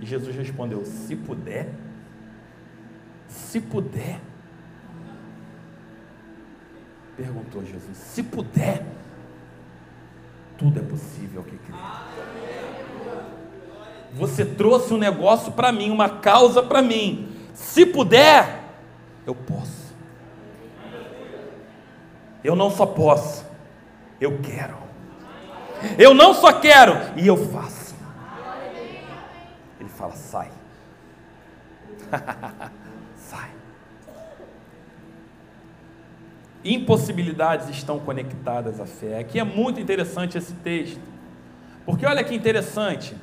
E 0.00 0.06
Jesus 0.06 0.34
respondeu: 0.34 0.84
Se 0.84 1.14
puder, 1.14 1.68
se 3.28 3.60
puder. 3.60 4.18
Perguntou 7.16 7.64
Jesus: 7.64 7.96
Se 7.96 8.22
puder, 8.22 8.82
tudo 10.56 10.78
é 10.78 10.82
possível 10.82 11.42
que 11.42 11.56
crê. 11.58 11.76
Você 14.14 14.46
trouxe 14.46 14.94
um 14.94 14.98
negócio 14.98 15.52
para 15.52 15.70
mim, 15.70 15.90
uma 15.90 16.08
causa 16.08 16.62
para 16.62 16.80
mim. 16.80 17.28
Se 17.52 17.84
puder, 17.84 18.62
eu 19.26 19.34
posso. 19.34 19.85
Eu 22.46 22.54
não 22.54 22.70
só 22.70 22.86
posso, 22.86 23.44
eu 24.20 24.38
quero. 24.38 24.76
Eu 25.98 26.14
não 26.14 26.32
só 26.32 26.52
quero, 26.52 26.92
e 27.16 27.26
eu 27.26 27.36
faço. 27.36 27.96
Ele 29.80 29.88
fala: 29.88 30.12
sai. 30.12 30.52
sai. 33.16 33.50
Impossibilidades 36.64 37.68
estão 37.68 37.98
conectadas 37.98 38.78
à 38.78 38.86
fé. 38.86 39.18
Aqui 39.18 39.40
é 39.40 39.44
muito 39.44 39.80
interessante 39.80 40.38
esse 40.38 40.52
texto. 40.52 41.00
Porque 41.84 42.06
olha 42.06 42.22
que 42.22 42.32
interessante. 42.32 43.16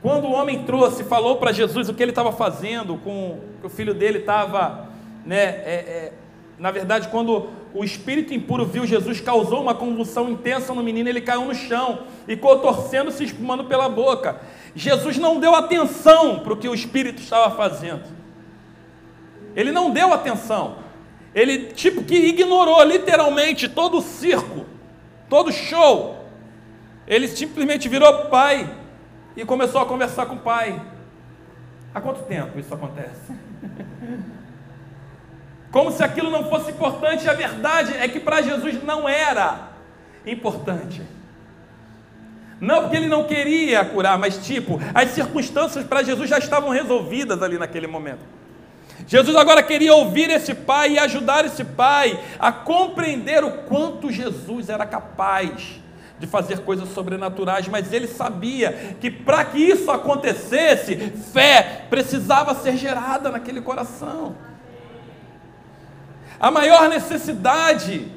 Quando 0.00 0.26
o 0.26 0.32
homem 0.32 0.62
trouxe, 0.62 1.02
falou 1.02 1.38
para 1.38 1.50
Jesus 1.50 1.88
o 1.88 1.94
que 1.94 2.02
ele 2.04 2.12
estava 2.12 2.30
fazendo, 2.30 2.96
com 2.98 3.40
o 3.60 3.68
filho 3.68 3.92
dele 3.92 4.18
estava, 4.18 4.88
né, 5.26 5.42
é, 5.42 5.74
é, 5.74 6.12
na 6.58 6.72
verdade, 6.72 7.08
quando 7.08 7.50
o 7.72 7.84
espírito 7.84 8.34
impuro 8.34 8.66
viu 8.66 8.84
Jesus, 8.84 9.20
causou 9.20 9.62
uma 9.62 9.74
convulsão 9.74 10.28
intensa 10.28 10.74
no 10.74 10.82
menino, 10.82 11.08
ele 11.08 11.20
caiu 11.20 11.44
no 11.44 11.54
chão 11.54 12.00
e 12.26 12.36
contorcendo, 12.36 13.12
se 13.12 13.22
espumando 13.22 13.64
pela 13.64 13.88
boca. 13.88 14.40
Jesus 14.74 15.16
não 15.18 15.38
deu 15.38 15.54
atenção 15.54 16.40
para 16.40 16.52
o 16.52 16.56
que 16.56 16.68
o 16.68 16.74
espírito 16.74 17.22
estava 17.22 17.54
fazendo. 17.54 18.02
Ele 19.54 19.70
não 19.70 19.90
deu 19.90 20.12
atenção. 20.12 20.78
Ele, 21.32 21.66
tipo, 21.72 22.02
que 22.02 22.16
ignorou 22.16 22.82
literalmente 22.82 23.68
todo 23.68 23.98
o 23.98 24.02
circo, 24.02 24.66
todo 25.28 25.48
o 25.48 25.52
show. 25.52 26.24
Ele 27.06 27.28
simplesmente 27.28 27.88
virou 27.88 28.26
pai 28.26 28.68
e 29.36 29.44
começou 29.44 29.80
a 29.80 29.86
conversar 29.86 30.26
com 30.26 30.34
o 30.34 30.40
pai. 30.40 30.80
Há 31.94 32.00
quanto 32.00 32.24
tempo 32.24 32.58
isso 32.58 32.74
acontece? 32.74 33.47
Como 35.70 35.92
se 35.92 36.02
aquilo 36.02 36.30
não 36.30 36.48
fosse 36.48 36.70
importante, 36.70 37.28
a 37.28 37.34
verdade 37.34 37.94
é 37.96 38.08
que 38.08 38.20
para 38.20 38.40
Jesus 38.40 38.82
não 38.82 39.08
era 39.08 39.68
importante. 40.26 41.02
Não 42.60 42.82
porque 42.82 42.96
ele 42.96 43.06
não 43.06 43.24
queria 43.24 43.84
curar, 43.84 44.18
mas 44.18 44.38
tipo, 44.44 44.80
as 44.94 45.10
circunstâncias 45.10 45.84
para 45.84 46.02
Jesus 46.02 46.28
já 46.28 46.38
estavam 46.38 46.70
resolvidas 46.70 47.42
ali 47.42 47.58
naquele 47.58 47.86
momento. 47.86 48.20
Jesus 49.06 49.36
agora 49.36 49.62
queria 49.62 49.94
ouvir 49.94 50.28
esse 50.30 50.54
pai 50.54 50.94
e 50.94 50.98
ajudar 50.98 51.44
esse 51.44 51.62
pai 51.62 52.18
a 52.38 52.50
compreender 52.50 53.44
o 53.44 53.50
quanto 53.62 54.10
Jesus 54.10 54.68
era 54.68 54.84
capaz 54.84 55.80
de 56.18 56.26
fazer 56.26 56.58
coisas 56.60 56.88
sobrenaturais, 56.88 57.68
mas 57.68 57.92
ele 57.92 58.08
sabia 58.08 58.96
que 59.00 59.08
para 59.08 59.44
que 59.44 59.58
isso 59.58 59.88
acontecesse, 59.88 60.96
fé 61.32 61.86
precisava 61.88 62.56
ser 62.56 62.76
gerada 62.76 63.30
naquele 63.30 63.60
coração. 63.60 64.34
A 66.40 66.50
maior 66.50 66.88
necessidade 66.88 68.12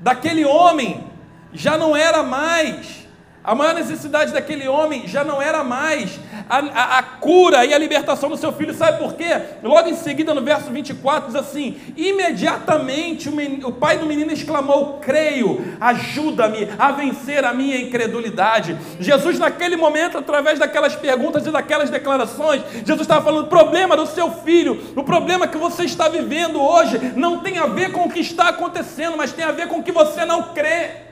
daquele 0.00 0.44
homem 0.44 1.04
já 1.52 1.76
não 1.76 1.96
era 1.96 2.22
mais 2.22 3.07
a 3.48 3.54
maior 3.54 3.74
necessidade 3.74 4.30
daquele 4.30 4.68
homem 4.68 5.08
já 5.08 5.24
não 5.24 5.40
era 5.40 5.64
mais 5.64 6.20
a, 6.50 6.58
a, 6.58 6.98
a, 6.98 7.02
cura 7.02 7.64
e 7.64 7.72
a 7.72 7.78
libertação 7.78 8.28
do 8.28 8.36
seu 8.36 8.52
filho, 8.52 8.74
sabe 8.74 8.98
por 8.98 9.14
quê? 9.14 9.40
Logo 9.62 9.88
em 9.88 9.96
seguida, 9.96 10.34
no 10.34 10.42
verso 10.42 10.70
24, 10.70 11.28
diz 11.28 11.34
assim: 11.34 11.80
imediatamente 11.96 13.26
o, 13.26 13.32
menino, 13.32 13.68
o 13.68 13.72
pai 13.72 13.96
do 13.96 14.04
menino 14.04 14.30
exclamou: 14.30 14.98
Creio, 15.00 15.76
ajuda-me 15.80 16.68
a 16.78 16.92
vencer 16.92 17.42
a 17.42 17.54
minha 17.54 17.80
incredulidade. 17.80 18.76
Jesus, 19.00 19.38
naquele 19.38 19.76
momento, 19.76 20.18
através 20.18 20.58
daquelas 20.58 20.94
perguntas 20.94 21.46
e 21.46 21.50
daquelas 21.50 21.88
declarações, 21.88 22.62
Jesus 22.84 23.00
estava 23.00 23.24
falando: 23.24 23.46
o 23.46 23.48
problema 23.48 23.96
do 23.96 24.06
seu 24.06 24.30
filho, 24.30 24.92
o 24.94 25.02
problema 25.02 25.48
que 25.48 25.56
você 25.56 25.84
está 25.84 26.06
vivendo 26.06 26.60
hoje, 26.60 27.14
não 27.16 27.38
tem 27.38 27.56
a 27.56 27.64
ver 27.64 27.92
com 27.92 28.04
o 28.04 28.10
que 28.10 28.20
está 28.20 28.48
acontecendo, 28.48 29.16
mas 29.16 29.32
tem 29.32 29.46
a 29.46 29.52
ver 29.52 29.68
com 29.68 29.78
o 29.78 29.82
que 29.82 29.90
você 29.90 30.26
não 30.26 30.52
crê. 30.52 31.07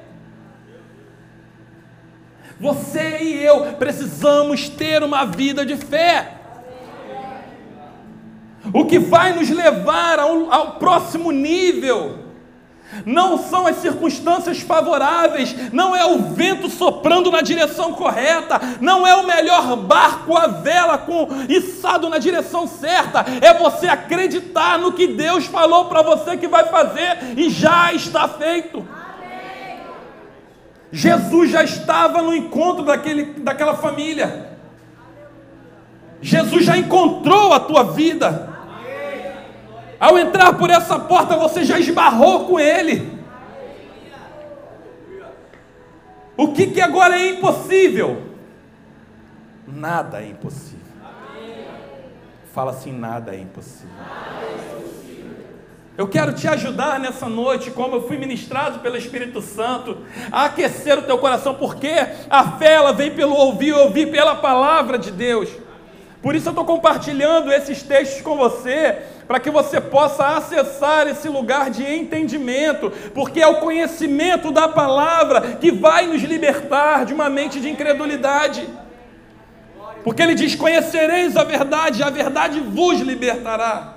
Você 2.59 3.19
e 3.21 3.45
eu 3.45 3.75
precisamos 3.75 4.69
ter 4.69 5.03
uma 5.03 5.25
vida 5.25 5.65
de 5.65 5.77
fé. 5.77 6.33
O 8.73 8.85
que 8.85 8.99
vai 8.99 9.33
nos 9.33 9.49
levar 9.51 10.19
ao, 10.19 10.53
ao 10.53 10.73
próximo 10.73 11.31
nível 11.31 12.27
não 13.05 13.37
são 13.37 13.67
as 13.67 13.77
circunstâncias 13.77 14.61
favoráveis, 14.61 15.73
não 15.73 15.95
é 15.95 16.05
o 16.07 16.19
vento 16.19 16.71
soprando 16.71 17.31
na 17.31 17.41
direção 17.41 17.93
correta, 17.93 18.61
não 18.81 19.07
é 19.07 19.15
o 19.17 19.27
melhor 19.27 19.77
barco 19.77 20.37
a 20.37 20.47
vela 20.47 20.97
com 20.97 21.29
içado 21.49 22.09
na 22.09 22.19
direção 22.19 22.67
certa, 22.67 23.25
é 23.41 23.53
você 23.55 23.89
acreditar 23.89 24.79
no 24.79 24.93
que 24.93 25.09
Deus 25.09 25.47
falou 25.47 25.87
para 25.87 26.03
você 26.03 26.37
que 26.37 26.49
vai 26.49 26.65
fazer 26.67 27.35
e 27.37 27.51
já 27.51 27.93
está 27.93 28.29
feito. 28.29 28.87
Jesus 30.93 31.51
já 31.51 31.63
estava 31.63 32.23
no 32.23 32.35
encontro 32.35 32.85
daquele, 32.85 33.25
daquela 33.41 33.75
família. 33.75 34.57
Jesus 36.21 36.65
já 36.65 36.77
encontrou 36.77 37.53
a 37.53 37.61
tua 37.61 37.93
vida. 37.93 38.55
Ao 39.99 40.19
entrar 40.19 40.55
por 40.55 40.71
essa 40.71 40.99
porta, 40.99 41.37
você 41.37 41.65
já 41.65 41.79
esbarrou 41.79 42.47
com 42.47 42.61
Ele. 42.61 43.17
O 46.37 46.53
que, 46.53 46.67
que 46.67 46.81
agora 46.81 47.19
é 47.19 47.31
impossível? 47.31 48.23
Nada 49.67 50.23
é 50.23 50.29
impossível. 50.29 50.87
Fala 52.53 52.73
assim: 52.73 52.93
nada 52.93 53.35
é 53.35 53.41
impossível. 53.41 53.91
Eu 55.99 56.07
quero 56.07 56.35
te 56.35 56.47
ajudar 56.47 57.01
nessa 57.01 57.27
noite, 57.27 57.71
como 57.71 57.97
eu 57.97 58.07
fui 58.07 58.19
ministrado 58.19 58.81
pelo 58.81 58.99
Espírito 58.99 59.41
Santo, 59.41 59.97
a 60.31 60.45
aquecer 60.45 60.99
o 60.99 61.03
teu 61.03 61.17
coração, 61.17 61.55
porque 61.55 61.91
a 62.29 62.53
fé 62.59 62.75
ela 62.75 62.93
vem 62.93 63.13
pelo 63.13 63.35
ouvir, 63.35 63.73
ouvir 63.73 64.11
pela 64.11 64.35
palavra 64.35 64.99
de 64.99 65.11
Deus. 65.11 65.49
Por 66.21 66.35
isso 66.35 66.49
eu 66.49 66.51
estou 66.51 66.67
compartilhando 66.67 67.51
esses 67.51 67.83
textos 67.83 68.21
com 68.21 68.37
você, 68.37 68.99
para 69.27 69.41
que 69.41 69.51
você 69.51 69.81
possa 69.81 70.37
acessar 70.37 71.07
esse 71.07 71.31
lugar 71.31 71.71
de 71.71 71.83
entendimento, 71.83 72.93
porque 73.15 73.41
é 73.41 73.47
o 73.47 73.61
conhecimento 73.61 74.51
da 74.51 74.69
palavra 74.69 75.57
que 75.59 75.73
vai 75.73 76.07
nos 76.07 76.23
libertar 76.23 77.07
de 77.07 77.15
uma 77.15 77.31
mente 77.31 77.59
de 77.59 77.71
incredulidade. 77.71 78.69
Porque 80.05 80.23
ele 80.23 80.35
diz: 80.35 80.55
Conhecereis 80.55 81.39
a 81.39 81.45
verdade, 81.45 82.03
a 82.03 82.11
verdade 82.11 82.61
vos 82.61 83.01
libertará. 83.01 83.96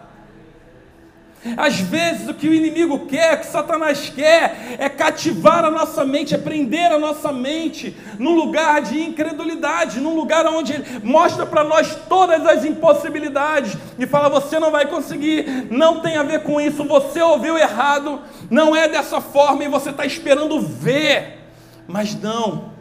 Às 1.55 1.79
vezes 1.79 2.27
o 2.27 2.33
que 2.33 2.49
o 2.49 2.53
inimigo 2.53 3.05
quer, 3.05 3.35
o 3.35 3.39
que 3.39 3.45
Satanás 3.45 4.09
quer, 4.09 4.75
é 4.77 4.89
cativar 4.89 5.63
a 5.63 5.71
nossa 5.71 6.03
mente, 6.03 6.35
é 6.35 6.37
prender 6.37 6.91
a 6.91 6.99
nossa 6.99 7.31
mente 7.31 7.95
num 8.17 8.35
lugar 8.35 8.81
de 8.81 9.01
incredulidade, 9.01 10.01
num 10.01 10.15
lugar 10.15 10.45
onde 10.47 10.73
ele 10.73 10.99
mostra 11.01 11.45
para 11.45 11.63
nós 11.63 11.95
todas 12.09 12.45
as 12.45 12.65
impossibilidades 12.65 13.77
e 13.97 14.05
fala: 14.05 14.27
você 14.27 14.59
não 14.59 14.69
vai 14.69 14.87
conseguir, 14.87 15.67
não 15.71 16.01
tem 16.01 16.17
a 16.17 16.23
ver 16.23 16.43
com 16.43 16.59
isso, 16.59 16.83
você 16.83 17.21
ouviu 17.21 17.57
errado, 17.57 18.19
não 18.49 18.75
é 18.75 18.89
dessa 18.89 19.21
forma 19.21 19.63
e 19.63 19.69
você 19.69 19.91
está 19.91 20.05
esperando 20.05 20.59
ver, 20.59 21.39
mas 21.87 22.19
não. 22.19 22.73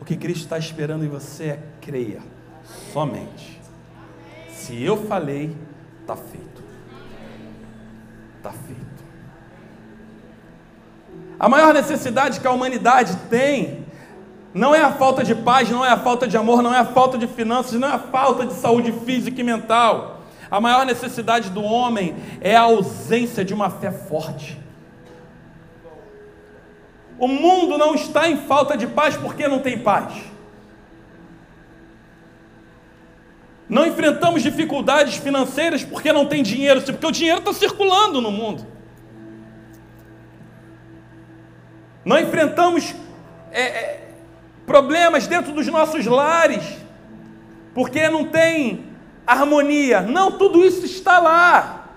O 0.00 0.04
que 0.04 0.16
Cristo 0.16 0.42
está 0.42 0.58
esperando 0.58 1.04
em 1.04 1.08
você 1.08 1.44
é 1.44 1.58
creia, 1.80 2.20
somente. 2.92 3.60
Se 4.50 4.82
eu 4.82 5.06
falei, 5.06 5.56
Está 6.02 6.16
feito. 6.16 6.62
Está 8.38 8.50
feito. 8.50 8.82
A 11.38 11.48
maior 11.48 11.72
necessidade 11.72 12.38
que 12.40 12.46
a 12.46 12.50
humanidade 12.50 13.16
tem 13.30 13.86
não 14.54 14.74
é 14.74 14.82
a 14.82 14.92
falta 14.92 15.24
de 15.24 15.34
paz, 15.34 15.70
não 15.70 15.84
é 15.84 15.88
a 15.88 15.96
falta 15.96 16.28
de 16.28 16.36
amor, 16.36 16.62
não 16.62 16.74
é 16.74 16.78
a 16.78 16.84
falta 16.84 17.16
de 17.16 17.26
finanças, 17.26 17.80
não 17.80 17.88
é 17.88 17.92
a 17.92 17.98
falta 17.98 18.44
de 18.44 18.52
saúde 18.52 18.92
física 18.92 19.40
e 19.40 19.44
mental. 19.44 20.20
A 20.50 20.60
maior 20.60 20.84
necessidade 20.84 21.48
do 21.48 21.62
homem 21.62 22.14
é 22.40 22.54
a 22.54 22.62
ausência 22.62 23.44
de 23.44 23.54
uma 23.54 23.70
fé 23.70 23.90
forte. 23.90 24.60
O 27.18 27.26
mundo 27.26 27.78
não 27.78 27.94
está 27.94 28.28
em 28.28 28.36
falta 28.36 28.76
de 28.76 28.86
paz 28.86 29.16
porque 29.16 29.48
não 29.48 29.60
tem 29.60 29.78
paz. 29.78 30.31
Não 33.72 33.86
enfrentamos 33.86 34.42
dificuldades 34.42 35.16
financeiras 35.16 35.82
porque 35.82 36.12
não 36.12 36.26
tem 36.26 36.42
dinheiro, 36.42 36.82
porque 36.82 37.06
o 37.06 37.10
dinheiro 37.10 37.38
está 37.38 37.54
circulando 37.54 38.20
no 38.20 38.30
mundo. 38.30 38.66
Não 42.04 42.18
enfrentamos 42.18 42.94
é, 43.50 43.62
é, 43.62 44.08
problemas 44.66 45.26
dentro 45.26 45.54
dos 45.54 45.66
nossos 45.68 46.04
lares 46.04 46.62
porque 47.72 48.10
não 48.10 48.26
tem 48.26 48.84
harmonia. 49.26 50.02
Não, 50.02 50.32
tudo 50.32 50.62
isso 50.62 50.84
está 50.84 51.18
lá, 51.18 51.88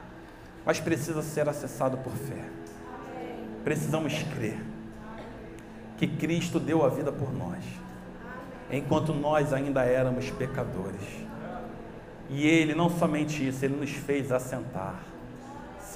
mas 0.65 0.79
precisa 0.79 1.21
ser 1.21 1.49
acessado 1.49 1.97
por 1.97 2.13
fé. 2.13 2.41
Precisamos 3.65 4.13
crer 4.37 4.63
que 5.97 6.07
Cristo 6.07 6.57
deu 6.57 6.85
a 6.85 6.87
vida 6.87 7.11
por 7.11 7.33
nós, 7.33 7.65
enquanto 8.71 9.13
nós 9.13 9.51
ainda 9.51 9.83
éramos 9.83 10.31
pecadores. 10.31 11.25
E 12.29 12.45
Ele, 12.45 12.73
não 12.73 12.89
somente 12.89 13.47
isso, 13.47 13.63
Ele 13.63 13.75
nos 13.75 13.91
fez 13.91 14.31
assentar. 14.31 14.99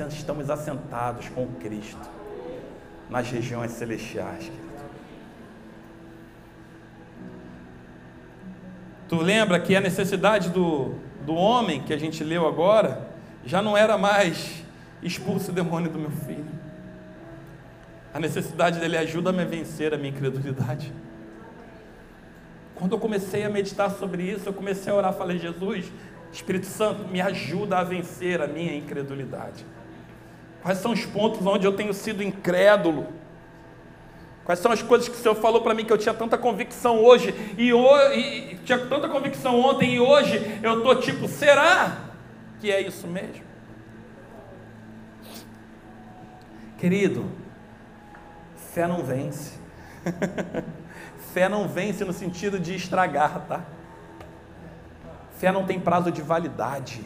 Estamos 0.09 0.49
assentados 0.49 1.27
com 1.29 1.45
Cristo 1.55 2.09
nas 3.09 3.29
regiões 3.29 3.71
celestiais, 3.71 4.45
querido. 4.45 4.69
Tu 9.09 9.15
lembra 9.15 9.59
que 9.59 9.75
a 9.75 9.81
necessidade 9.81 10.49
do, 10.49 10.93
do 11.25 11.33
homem 11.33 11.81
que 11.81 11.91
a 11.91 11.97
gente 11.97 12.23
leu 12.23 12.47
agora 12.47 13.09
já 13.43 13.59
não 13.59 13.75
era 13.75 13.97
mais 13.97 14.63
expulso 15.01 15.49
o 15.49 15.53
demônio 15.53 15.89
do 15.89 15.97
meu 15.97 16.11
filho. 16.11 16.45
A 18.13 18.19
necessidade 18.19 18.79
dele 18.79 18.95
ajuda-me 18.97 19.41
a 19.41 19.45
vencer 19.45 19.95
a 19.95 19.97
minha 19.97 20.11
incredulidade. 20.11 20.93
Quando 22.75 22.91
eu 22.93 22.99
comecei 22.99 23.43
a 23.43 23.49
meditar 23.49 23.89
sobre 23.89 24.23
isso, 24.23 24.47
eu 24.47 24.53
comecei 24.53 24.93
a 24.93 24.95
orar, 24.95 25.13
falei, 25.13 25.39
Jesus, 25.39 25.91
Espírito 26.31 26.67
Santo, 26.67 27.07
me 27.07 27.19
ajuda 27.21 27.79
a 27.79 27.83
vencer 27.83 28.41
a 28.41 28.47
minha 28.47 28.75
incredulidade. 28.75 29.65
Quais 30.61 30.77
são 30.77 30.91
os 30.91 31.05
pontos 31.05 31.45
onde 31.45 31.65
eu 31.65 31.73
tenho 31.73 31.93
sido 31.93 32.21
incrédulo? 32.21 33.07
Quais 34.43 34.59
são 34.59 34.71
as 34.71 34.81
coisas 34.81 35.07
que 35.07 35.15
o 35.15 35.17
Senhor 35.17 35.35
falou 35.35 35.61
para 35.61 35.73
mim 35.73 35.85
que 35.85 35.93
eu 35.93 35.97
tinha 35.97 36.13
tanta 36.13 36.37
convicção 36.37 37.03
hoje 37.03 37.33
e, 37.57 37.71
e, 37.71 38.55
tinha 38.65 38.79
tanta 38.79 39.07
convicção 39.07 39.59
ontem 39.59 39.95
e 39.95 39.99
hoje 39.99 40.59
eu 40.63 40.79
estou 40.79 40.95
tipo, 40.95 41.27
será 41.27 42.09
que 42.59 42.71
é 42.71 42.81
isso 42.81 43.07
mesmo? 43.07 43.43
Querido, 46.79 47.29
fé 48.73 48.87
não 48.87 49.03
vence. 49.03 49.59
fé 51.33 51.47
não 51.47 51.67
vence 51.67 52.03
no 52.03 52.13
sentido 52.13 52.59
de 52.59 52.73
estragar, 52.75 53.45
tá? 53.47 53.63
Fé 55.39 55.53
não 55.53 55.65
tem 55.65 55.79
prazo 55.79 56.11
de 56.11 56.21
validade. 56.21 57.01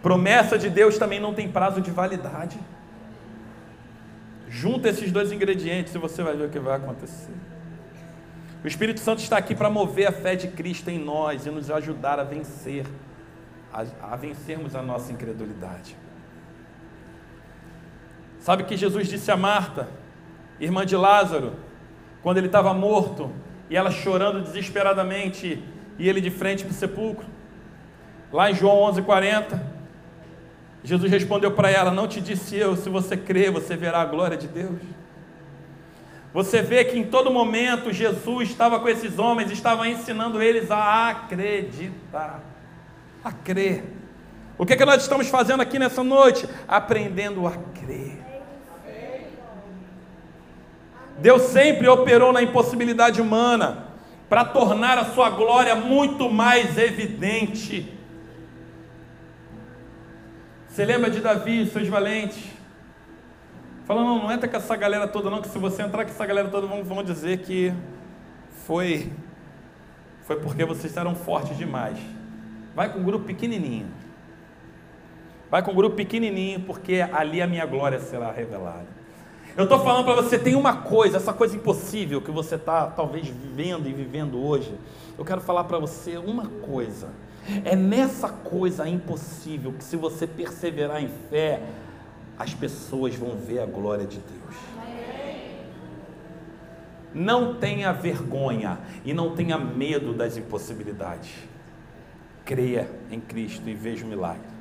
Promessa 0.00 0.56
de 0.56 0.70
Deus 0.70 0.98
também 0.98 1.18
não 1.18 1.34
tem 1.34 1.50
prazo 1.50 1.80
de 1.80 1.90
validade. 1.90 2.56
Junta 4.48 4.88
esses 4.88 5.10
dois 5.10 5.32
ingredientes 5.32 5.92
e 5.92 5.98
você 5.98 6.22
vai 6.22 6.36
ver 6.36 6.44
o 6.44 6.48
que 6.48 6.60
vai 6.60 6.76
acontecer. 6.76 7.32
O 8.62 8.68
Espírito 8.68 9.00
Santo 9.00 9.18
está 9.18 9.36
aqui 9.36 9.52
para 9.52 9.68
mover 9.68 10.06
a 10.06 10.12
fé 10.12 10.36
de 10.36 10.46
Cristo 10.46 10.90
em 10.90 10.98
nós 10.98 11.44
e 11.44 11.50
nos 11.50 11.68
ajudar 11.68 12.20
a 12.20 12.24
vencer, 12.24 12.86
a, 13.72 13.84
a 14.12 14.16
vencermos 14.16 14.76
a 14.76 14.82
nossa 14.82 15.12
incredulidade. 15.12 15.96
Sabe 18.38 18.62
que 18.62 18.76
Jesus 18.76 19.08
disse 19.08 19.28
a 19.32 19.36
Marta, 19.36 19.88
irmã 20.60 20.86
de 20.86 20.94
Lázaro, 20.94 21.54
quando 22.22 22.38
ele 22.38 22.46
estava 22.46 22.72
morto 22.72 23.32
e 23.68 23.76
ela 23.76 23.90
chorando 23.90 24.42
desesperadamente 24.42 25.62
e 25.98 26.08
ele 26.08 26.20
de 26.20 26.30
frente 26.30 26.64
para 26.64 26.72
o 26.72 26.74
sepulcro? 26.74 27.26
Lá 28.32 28.50
em 28.50 28.54
João 28.54 28.78
11:40, 28.92 29.60
Jesus 30.82 31.10
respondeu 31.10 31.52
para 31.52 31.70
ela: 31.70 31.90
Não 31.90 32.06
te 32.06 32.20
disse 32.20 32.56
eu, 32.56 32.76
se 32.76 32.88
você 32.88 33.16
crer, 33.16 33.50
você 33.50 33.76
verá 33.76 34.02
a 34.02 34.04
glória 34.04 34.36
de 34.36 34.46
Deus. 34.46 34.80
Você 36.32 36.60
vê 36.60 36.84
que 36.84 36.98
em 36.98 37.04
todo 37.04 37.30
momento 37.30 37.92
Jesus 37.92 38.50
estava 38.50 38.80
com 38.80 38.88
esses 38.88 39.20
homens, 39.20 39.52
estava 39.52 39.88
ensinando 39.88 40.42
eles 40.42 40.68
a 40.68 41.10
acreditar, 41.10 42.42
a 43.22 43.30
crer. 43.30 43.84
O 44.58 44.66
que, 44.66 44.72
é 44.72 44.76
que 44.76 44.84
nós 44.84 45.00
estamos 45.02 45.28
fazendo 45.28 45.60
aqui 45.60 45.78
nessa 45.78 46.02
noite? 46.02 46.48
Aprendendo 46.66 47.46
a 47.46 47.52
crer. 47.52 48.23
Deus 51.18 51.42
sempre 51.42 51.88
operou 51.88 52.32
na 52.32 52.42
impossibilidade 52.42 53.20
humana 53.20 53.88
para 54.28 54.44
tornar 54.44 54.98
a 54.98 55.04
sua 55.04 55.30
glória 55.30 55.74
muito 55.74 56.30
mais 56.30 56.76
evidente. 56.76 57.92
Você 60.68 60.84
lembra 60.84 61.08
de 61.08 61.20
Davi, 61.20 61.66
seus 61.66 61.86
valentes? 61.86 62.42
Falando, 63.84 64.06
não, 64.06 64.22
não 64.24 64.32
entra 64.32 64.48
com 64.48 64.56
essa 64.56 64.74
galera 64.74 65.06
toda, 65.06 65.30
não, 65.30 65.40
que 65.40 65.48
se 65.48 65.58
você 65.58 65.82
entrar 65.82 66.04
com 66.04 66.10
essa 66.10 66.26
galera 66.26 66.48
toda, 66.48 66.66
vão, 66.66 66.82
vão 66.82 67.02
dizer 67.02 67.38
que 67.38 67.72
foi, 68.66 69.12
foi 70.22 70.36
porque 70.40 70.64
vocês 70.64 70.96
eram 70.96 71.14
fortes 71.14 71.56
demais. 71.56 71.98
Vai 72.74 72.92
com 72.92 72.98
um 72.98 73.04
grupo 73.04 73.26
pequenininho. 73.26 73.86
Vai 75.50 75.62
com 75.62 75.70
um 75.70 75.74
grupo 75.74 75.94
pequenininho, 75.94 76.60
porque 76.60 77.06
ali 77.12 77.40
a 77.40 77.46
minha 77.46 77.66
glória 77.66 78.00
será 78.00 78.32
revelada. 78.32 79.03
Eu 79.56 79.64
estou 79.64 79.78
falando 79.84 80.04
para 80.04 80.14
você, 80.16 80.36
tem 80.36 80.56
uma 80.56 80.78
coisa, 80.78 81.18
essa 81.18 81.32
coisa 81.32 81.54
impossível 81.54 82.20
que 82.20 82.30
você 82.30 82.56
está 82.56 82.88
talvez 82.88 83.28
vivendo 83.28 83.88
e 83.88 83.92
vivendo 83.92 84.44
hoje. 84.44 84.74
Eu 85.16 85.24
quero 85.24 85.40
falar 85.40 85.62
para 85.64 85.78
você 85.78 86.16
uma 86.16 86.48
coisa. 86.48 87.08
É 87.64 87.76
nessa 87.76 88.28
coisa 88.28 88.88
impossível 88.88 89.72
que, 89.72 89.84
se 89.84 89.96
você 89.96 90.26
perseverar 90.26 91.00
em 91.00 91.08
fé, 91.30 91.62
as 92.36 92.52
pessoas 92.52 93.14
vão 93.14 93.36
ver 93.36 93.60
a 93.60 93.66
glória 93.66 94.06
de 94.06 94.18
Deus. 94.18 94.56
Não 97.14 97.54
tenha 97.54 97.92
vergonha 97.92 98.80
e 99.04 99.14
não 99.14 99.36
tenha 99.36 99.56
medo 99.56 100.12
das 100.12 100.36
impossibilidades. 100.36 101.30
Creia 102.44 102.90
em 103.08 103.20
Cristo 103.20 103.68
e 103.68 103.74
veja 103.74 104.04
o 104.04 104.08
milagre. 104.08 104.53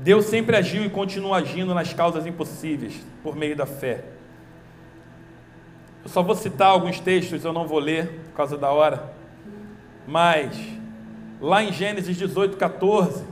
Deus 0.00 0.24
sempre 0.24 0.56
agiu 0.56 0.84
e 0.84 0.90
continua 0.90 1.38
agindo 1.38 1.74
nas 1.74 1.92
causas 1.94 2.26
impossíveis 2.26 3.00
por 3.22 3.36
meio 3.36 3.54
da 3.54 3.66
fé. 3.66 4.04
Eu 6.02 6.10
só 6.10 6.22
vou 6.22 6.34
citar 6.34 6.68
alguns 6.68 6.98
textos, 6.98 7.44
eu 7.44 7.52
não 7.52 7.66
vou 7.66 7.78
ler 7.78 8.20
por 8.26 8.32
causa 8.34 8.58
da 8.58 8.70
hora. 8.70 9.12
Mas 10.06 10.80
Lá 11.40 11.62
em 11.62 11.72
Gênesis 11.72 12.18
18, 12.18 12.58
14, 12.58 13.24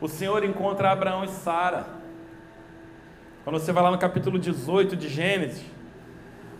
o 0.00 0.08
Senhor 0.08 0.42
encontra 0.42 0.90
Abraão 0.90 1.24
e 1.24 1.28
Sara. 1.28 1.86
Quando 3.44 3.58
você 3.58 3.70
vai 3.70 3.82
lá 3.82 3.90
no 3.90 3.98
capítulo 3.98 4.38
18 4.38 4.96
de 4.96 5.10
Gênesis, 5.10 5.62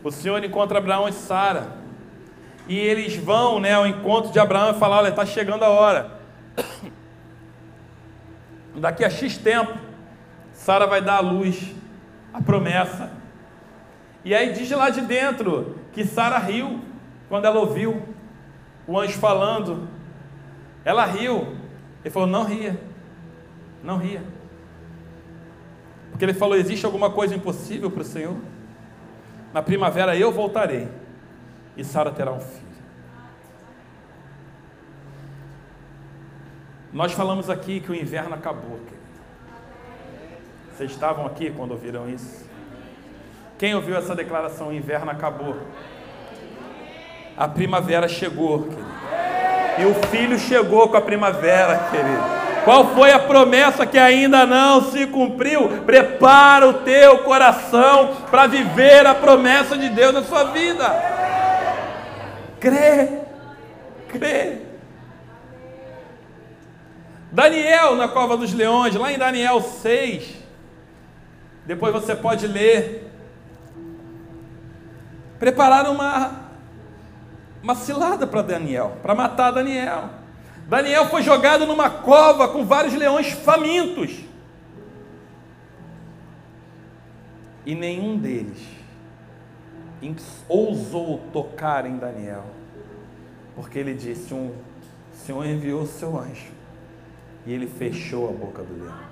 o 0.04 0.10
Senhor 0.10 0.44
encontra 0.44 0.76
Abraão 0.76 1.08
e 1.08 1.12
Sara. 1.12 1.68
E 2.68 2.76
eles 2.76 3.16
vão 3.16 3.58
né, 3.58 3.72
ao 3.72 3.86
encontro 3.86 4.30
de 4.30 4.38
Abraão 4.38 4.76
e 4.76 4.78
falam: 4.78 4.98
Olha, 4.98 5.08
está 5.08 5.24
chegando 5.24 5.62
a 5.62 5.70
hora. 5.70 6.20
Daqui 8.78 9.04
a 9.04 9.10
X 9.10 9.36
tempo, 9.38 9.78
Sara 10.52 10.86
vai 10.86 11.00
dar 11.00 11.16
à 11.16 11.20
luz 11.20 11.74
a 12.32 12.40
promessa. 12.40 13.10
E 14.24 14.34
aí 14.34 14.52
diz 14.52 14.70
lá 14.70 14.90
de 14.90 15.00
dentro 15.00 15.76
que 15.92 16.04
Sara 16.04 16.38
riu 16.38 16.80
quando 17.28 17.44
ela 17.44 17.60
ouviu 17.60 18.02
o 18.86 18.98
anjo 18.98 19.18
falando 19.18 19.88
ela 20.88 21.04
riu. 21.04 21.54
Ele 22.02 22.10
falou: 22.10 22.26
não 22.26 22.44
ria. 22.44 22.80
Não 23.82 23.98
ria. 23.98 24.22
Porque 26.10 26.24
ele 26.24 26.32
falou: 26.32 26.56
existe 26.56 26.86
alguma 26.86 27.10
coisa 27.10 27.34
impossível 27.34 27.90
para 27.90 28.00
o 28.00 28.04
Senhor? 28.04 28.36
Na 29.52 29.62
primavera 29.62 30.16
eu 30.16 30.32
voltarei 30.32 30.88
e 31.76 31.84
Sara 31.84 32.10
terá 32.10 32.32
um 32.32 32.40
filho. 32.40 32.67
Nós 36.92 37.12
falamos 37.12 37.50
aqui 37.50 37.80
que 37.80 37.92
o 37.92 37.94
inverno 37.94 38.34
acabou. 38.34 38.80
Vocês 40.74 40.90
estavam 40.90 41.26
aqui 41.26 41.50
quando 41.50 41.72
ouviram 41.72 42.08
isso? 42.08 42.48
Quem 43.58 43.74
ouviu 43.74 43.96
essa 43.96 44.14
declaração? 44.14 44.68
O 44.68 44.72
inverno 44.72 45.10
acabou. 45.10 45.56
A 47.36 47.46
primavera 47.48 48.08
chegou, 48.08 48.62
querido. 48.62 48.88
E 49.78 49.84
o 49.84 49.94
filho 50.08 50.38
chegou 50.38 50.88
com 50.88 50.96
a 50.96 51.00
primavera, 51.00 51.88
querido. 51.90 52.38
Qual 52.64 52.94
foi 52.94 53.12
a 53.12 53.18
promessa 53.18 53.86
que 53.86 53.98
ainda 53.98 54.44
não 54.44 54.90
se 54.90 55.06
cumpriu? 55.06 55.82
Prepara 55.84 56.68
o 56.68 56.74
teu 56.74 57.18
coração 57.18 58.16
para 58.30 58.46
viver 58.46 59.06
a 59.06 59.14
promessa 59.14 59.76
de 59.76 59.88
Deus 59.88 60.12
na 60.12 60.22
sua 60.22 60.44
vida. 60.44 60.84
Crê, 62.60 63.20
crê. 64.08 64.67
Daniel 67.30 67.94
na 67.94 68.08
cova 68.08 68.36
dos 68.36 68.52
leões, 68.52 68.94
lá 68.94 69.12
em 69.12 69.18
Daniel 69.18 69.60
6. 69.60 70.34
Depois 71.66 71.92
você 71.92 72.16
pode 72.16 72.46
ler. 72.46 73.10
Prepararam 75.38 75.92
uma 75.92 76.48
uma 77.62 77.74
cilada 77.74 78.26
para 78.26 78.40
Daniel, 78.42 78.96
para 79.02 79.14
matar 79.14 79.50
Daniel. 79.50 80.10
Daniel 80.66 81.06
foi 81.06 81.22
jogado 81.22 81.66
numa 81.66 81.90
cova 81.90 82.48
com 82.48 82.64
vários 82.64 82.94
leões 82.94 83.30
famintos. 83.30 84.24
E 87.66 87.74
nenhum 87.74 88.16
deles 88.16 88.58
ousou 90.48 91.18
tocar 91.32 91.84
em 91.84 91.98
Daniel, 91.98 92.44
porque 93.54 93.78
ele 93.78 93.92
disse: 93.92 94.32
um, 94.32 94.54
O 95.12 95.16
Senhor 95.16 95.44
enviou 95.44 95.82
o 95.82 95.86
seu 95.86 96.18
anjo 96.18 96.57
e 97.46 97.52
ele 97.52 97.66
fechou 97.66 98.28
a 98.28 98.32
boca 98.32 98.62
do 98.62 98.82
leão. 98.82 99.08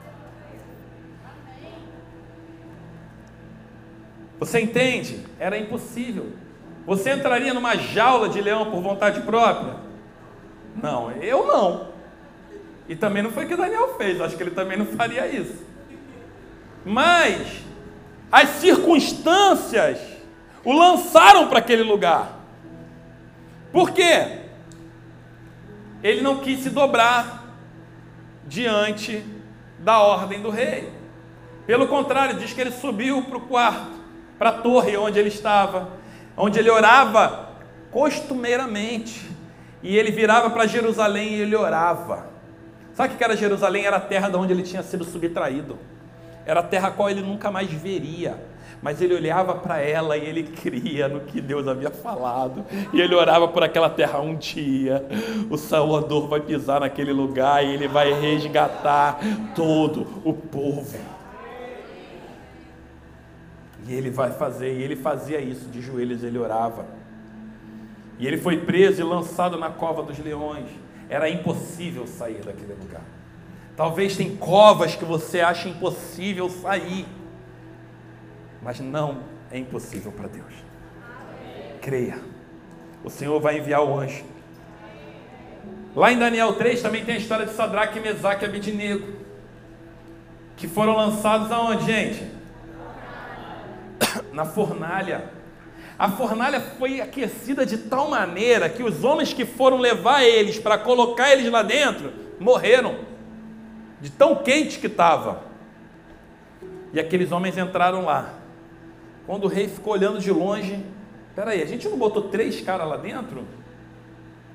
Você 4.38 4.60
entende? 4.60 5.24
Era 5.38 5.58
impossível. 5.58 6.32
Você 6.86 7.12
entraria 7.12 7.54
numa 7.54 7.76
jaula 7.76 8.28
de 8.28 8.40
leão 8.40 8.70
por 8.70 8.80
vontade 8.80 9.20
própria? 9.22 9.76
Não, 10.80 11.10
eu 11.12 11.46
não. 11.46 11.88
E 12.88 12.94
também 12.94 13.22
não 13.22 13.32
foi 13.32 13.44
o 13.44 13.48
que 13.48 13.56
Daniel 13.56 13.96
fez, 13.96 14.20
acho 14.20 14.36
que 14.36 14.42
ele 14.42 14.52
também 14.52 14.78
não 14.78 14.86
faria 14.86 15.26
isso. 15.26 15.64
Mas 16.84 17.64
as 18.30 18.50
circunstâncias 18.50 19.98
o 20.64 20.72
lançaram 20.72 21.48
para 21.48 21.58
aquele 21.58 21.82
lugar. 21.82 22.40
Por 23.72 23.90
quê? 23.90 24.40
Ele 26.02 26.20
não 26.20 26.38
quis 26.38 26.60
se 26.60 26.70
dobrar 26.70 27.35
diante 28.46 29.24
da 29.78 29.98
ordem 30.00 30.40
do 30.40 30.50
rei. 30.50 30.92
Pelo 31.66 31.88
contrário, 31.88 32.38
diz 32.38 32.52
que 32.52 32.60
ele 32.60 32.70
subiu 32.70 33.22
para 33.22 33.38
o 33.38 33.40
quarto, 33.42 33.96
para 34.38 34.50
a 34.50 34.52
torre 34.52 34.96
onde 34.96 35.18
ele 35.18 35.28
estava, 35.28 35.88
onde 36.36 36.58
ele 36.58 36.70
orava 36.70 37.50
costumeiramente. 37.90 39.30
E 39.82 39.96
ele 39.96 40.10
virava 40.10 40.50
para 40.50 40.66
Jerusalém 40.66 41.34
e 41.34 41.40
ele 41.42 41.54
orava. 41.54 42.28
Sabe 42.94 43.14
o 43.14 43.16
que 43.16 43.22
era 43.22 43.36
Jerusalém? 43.36 43.84
Era 43.84 43.96
a 43.96 44.00
terra 44.00 44.28
de 44.28 44.36
onde 44.36 44.52
ele 44.52 44.62
tinha 44.62 44.82
sido 44.82 45.04
subtraído. 45.04 45.78
Era 46.46 46.60
a 46.60 46.62
terra 46.62 46.88
a 46.88 46.90
qual 46.90 47.10
ele 47.10 47.20
nunca 47.20 47.50
mais 47.50 47.70
veria. 47.70 48.38
Mas 48.82 49.00
ele 49.00 49.14
olhava 49.14 49.54
para 49.54 49.78
ela 49.78 50.16
e 50.16 50.24
ele 50.24 50.42
cria 50.44 51.08
no 51.08 51.20
que 51.20 51.40
Deus 51.40 51.66
havia 51.66 51.90
falado. 51.90 52.64
E 52.92 53.00
ele 53.00 53.14
orava 53.14 53.48
por 53.48 53.62
aquela 53.62 53.88
terra 53.88 54.20
um 54.20 54.36
dia. 54.36 55.04
O 55.50 55.56
Salvador 55.56 56.28
vai 56.28 56.40
pisar 56.40 56.80
naquele 56.80 57.12
lugar 57.12 57.64
e 57.64 57.72
ele 57.74 57.88
vai 57.88 58.12
resgatar 58.12 59.18
todo 59.54 60.06
o 60.24 60.32
povo. 60.32 60.96
E 63.88 63.94
ele 63.94 64.10
vai 64.10 64.32
fazer, 64.32 64.76
e 64.76 64.82
ele 64.82 64.96
fazia 64.96 65.40
isso, 65.40 65.68
de 65.68 65.80
joelhos 65.80 66.24
ele 66.24 66.38
orava. 66.38 66.86
E 68.18 68.26
ele 68.26 68.36
foi 68.36 68.58
preso 68.58 69.00
e 69.00 69.04
lançado 69.04 69.56
na 69.58 69.70
cova 69.70 70.02
dos 70.02 70.18
leões. 70.18 70.66
Era 71.08 71.28
impossível 71.28 72.06
sair 72.06 72.40
daquele 72.44 72.74
lugar. 72.74 73.02
Talvez 73.76 74.16
tem 74.16 74.34
covas 74.36 74.96
que 74.96 75.04
você 75.04 75.40
acha 75.40 75.68
impossível 75.68 76.48
sair. 76.48 77.06
Mas 78.66 78.80
não 78.80 79.18
é 79.48 79.58
impossível 79.58 80.10
para 80.10 80.26
Deus. 80.26 80.52
Creia. 81.80 82.18
O 83.04 83.08
Senhor 83.08 83.40
vai 83.40 83.58
enviar 83.58 83.80
o 83.80 83.96
anjo. 83.96 84.24
Lá 85.94 86.10
em 86.10 86.18
Daniel 86.18 86.52
3 86.54 86.82
também 86.82 87.04
tem 87.04 87.14
a 87.14 87.18
história 87.18 87.46
de 87.46 87.52
Sadraque, 87.52 88.00
Mesaque 88.00 88.44
e 88.44 88.48
Abidinego. 88.48 89.06
Que 90.56 90.66
foram 90.66 90.96
lançados 90.96 91.52
aonde, 91.52 91.86
gente? 91.86 92.28
Na 94.34 94.44
fornalha. 94.44 95.30
A 95.96 96.10
fornalha 96.10 96.60
foi 96.60 97.00
aquecida 97.00 97.64
de 97.64 97.78
tal 97.78 98.10
maneira 98.10 98.68
que 98.68 98.82
os 98.82 99.04
homens 99.04 99.32
que 99.32 99.44
foram 99.44 99.78
levar 99.78 100.24
eles 100.24 100.58
para 100.58 100.76
colocar 100.76 101.30
eles 101.30 101.48
lá 101.52 101.62
dentro 101.62 102.12
morreram, 102.40 102.98
de 104.00 104.10
tão 104.10 104.34
quente 104.34 104.80
que 104.80 104.88
estava. 104.88 105.44
E 106.92 106.98
aqueles 106.98 107.30
homens 107.30 107.56
entraram 107.56 108.04
lá. 108.04 108.45
Quando 109.26 109.44
o 109.44 109.48
rei 109.48 109.68
ficou 109.68 109.92
olhando 109.92 110.20
de 110.20 110.30
longe, 110.30 110.84
peraí, 111.34 111.62
a 111.62 111.66
gente 111.66 111.88
não 111.88 111.98
botou 111.98 112.28
três 112.28 112.60
caras 112.60 112.88
lá 112.88 112.96
dentro? 112.96 113.44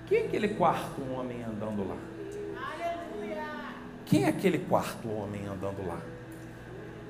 Quem 0.08 0.20
é 0.20 0.26
aquele 0.26 0.50
quarto 0.50 1.02
homem 1.14 1.44
andando 1.44 1.88
lá? 1.88 1.98
Quem 4.06 4.24
é 4.26 4.28
aquele 4.28 4.60
quarto 4.60 5.10
homem 5.10 5.46
andando 5.46 5.86
lá? 5.88 6.00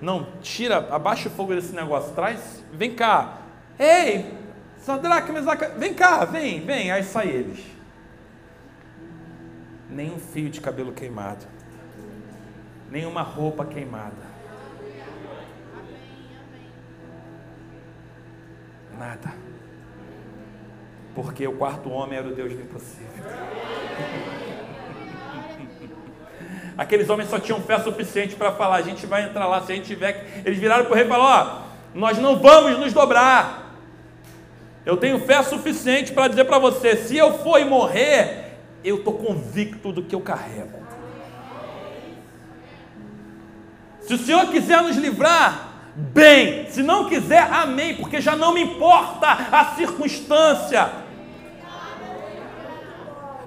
Não, 0.01 0.27
tira, 0.41 0.77
abaixa 0.93 1.29
o 1.29 1.31
fogo 1.31 1.53
desse 1.53 1.75
negócio, 1.75 2.13
traz, 2.13 2.63
vem 2.73 2.95
cá, 2.95 3.41
Ei, 3.81 4.31
Sadraque, 4.77 5.31
Mesaque, 5.31 5.79
vem 5.79 5.91
cá, 5.91 6.23
vem, 6.23 6.61
vem. 6.61 6.91
Aí 6.91 7.03
sai 7.03 7.29
eles. 7.29 7.65
Nem 9.89 10.11
um 10.11 10.19
fio 10.19 10.51
de 10.51 10.61
cabelo 10.61 10.91
queimado. 10.91 11.45
Nenhuma 12.91 13.23
roupa 13.23 13.65
queimada. 13.65 14.30
Nada. 19.01 19.33
Porque 21.15 21.47
o 21.47 21.53
quarto 21.53 21.89
homem 21.89 22.19
era 22.19 22.27
o 22.27 22.35
Deus 22.35 22.53
do 22.53 22.61
impossível. 22.61 23.07
Aqueles 26.77 27.09
homens 27.09 27.27
só 27.27 27.39
tinham 27.39 27.59
fé 27.61 27.79
suficiente 27.79 28.35
para 28.35 28.51
falar: 28.51 28.75
a 28.75 28.83
gente 28.83 29.07
vai 29.07 29.23
entrar 29.23 29.47
lá 29.47 29.63
se 29.63 29.71
a 29.71 29.75
gente 29.75 29.87
tiver. 29.87 30.43
Eles 30.45 30.59
viraram 30.59 30.85
para 30.85 30.93
o 30.93 30.95
rei 30.95 31.05
e 31.05 31.07
falaram: 31.07 31.25
ó, 31.25 31.61
nós 31.95 32.19
não 32.19 32.37
vamos 32.37 32.77
nos 32.77 32.93
dobrar. 32.93 33.75
Eu 34.85 34.95
tenho 34.95 35.17
fé 35.17 35.41
suficiente 35.41 36.13
para 36.13 36.27
dizer 36.27 36.45
para 36.45 36.59
você: 36.59 36.95
se 36.95 37.17
eu 37.17 37.39
for 37.39 37.59
e 37.59 37.65
morrer, 37.65 38.59
eu 38.83 38.97
estou 38.97 39.15
convicto 39.15 39.91
do 39.91 40.03
que 40.03 40.13
eu 40.13 40.21
carrego. 40.21 40.79
Se 44.01 44.13
o 44.13 44.17
Senhor 44.19 44.45
quiser 44.51 44.83
nos 44.83 44.95
livrar, 44.95 45.70
bem. 45.95 46.69
Se 46.69 46.81
não 46.81 47.07
quiser, 47.07 47.41
amém, 47.51 47.95
porque 47.95 48.21
já 48.21 48.35
não 48.35 48.53
me 48.53 48.61
importa 48.61 49.27
a 49.51 49.75
circunstância. 49.75 50.89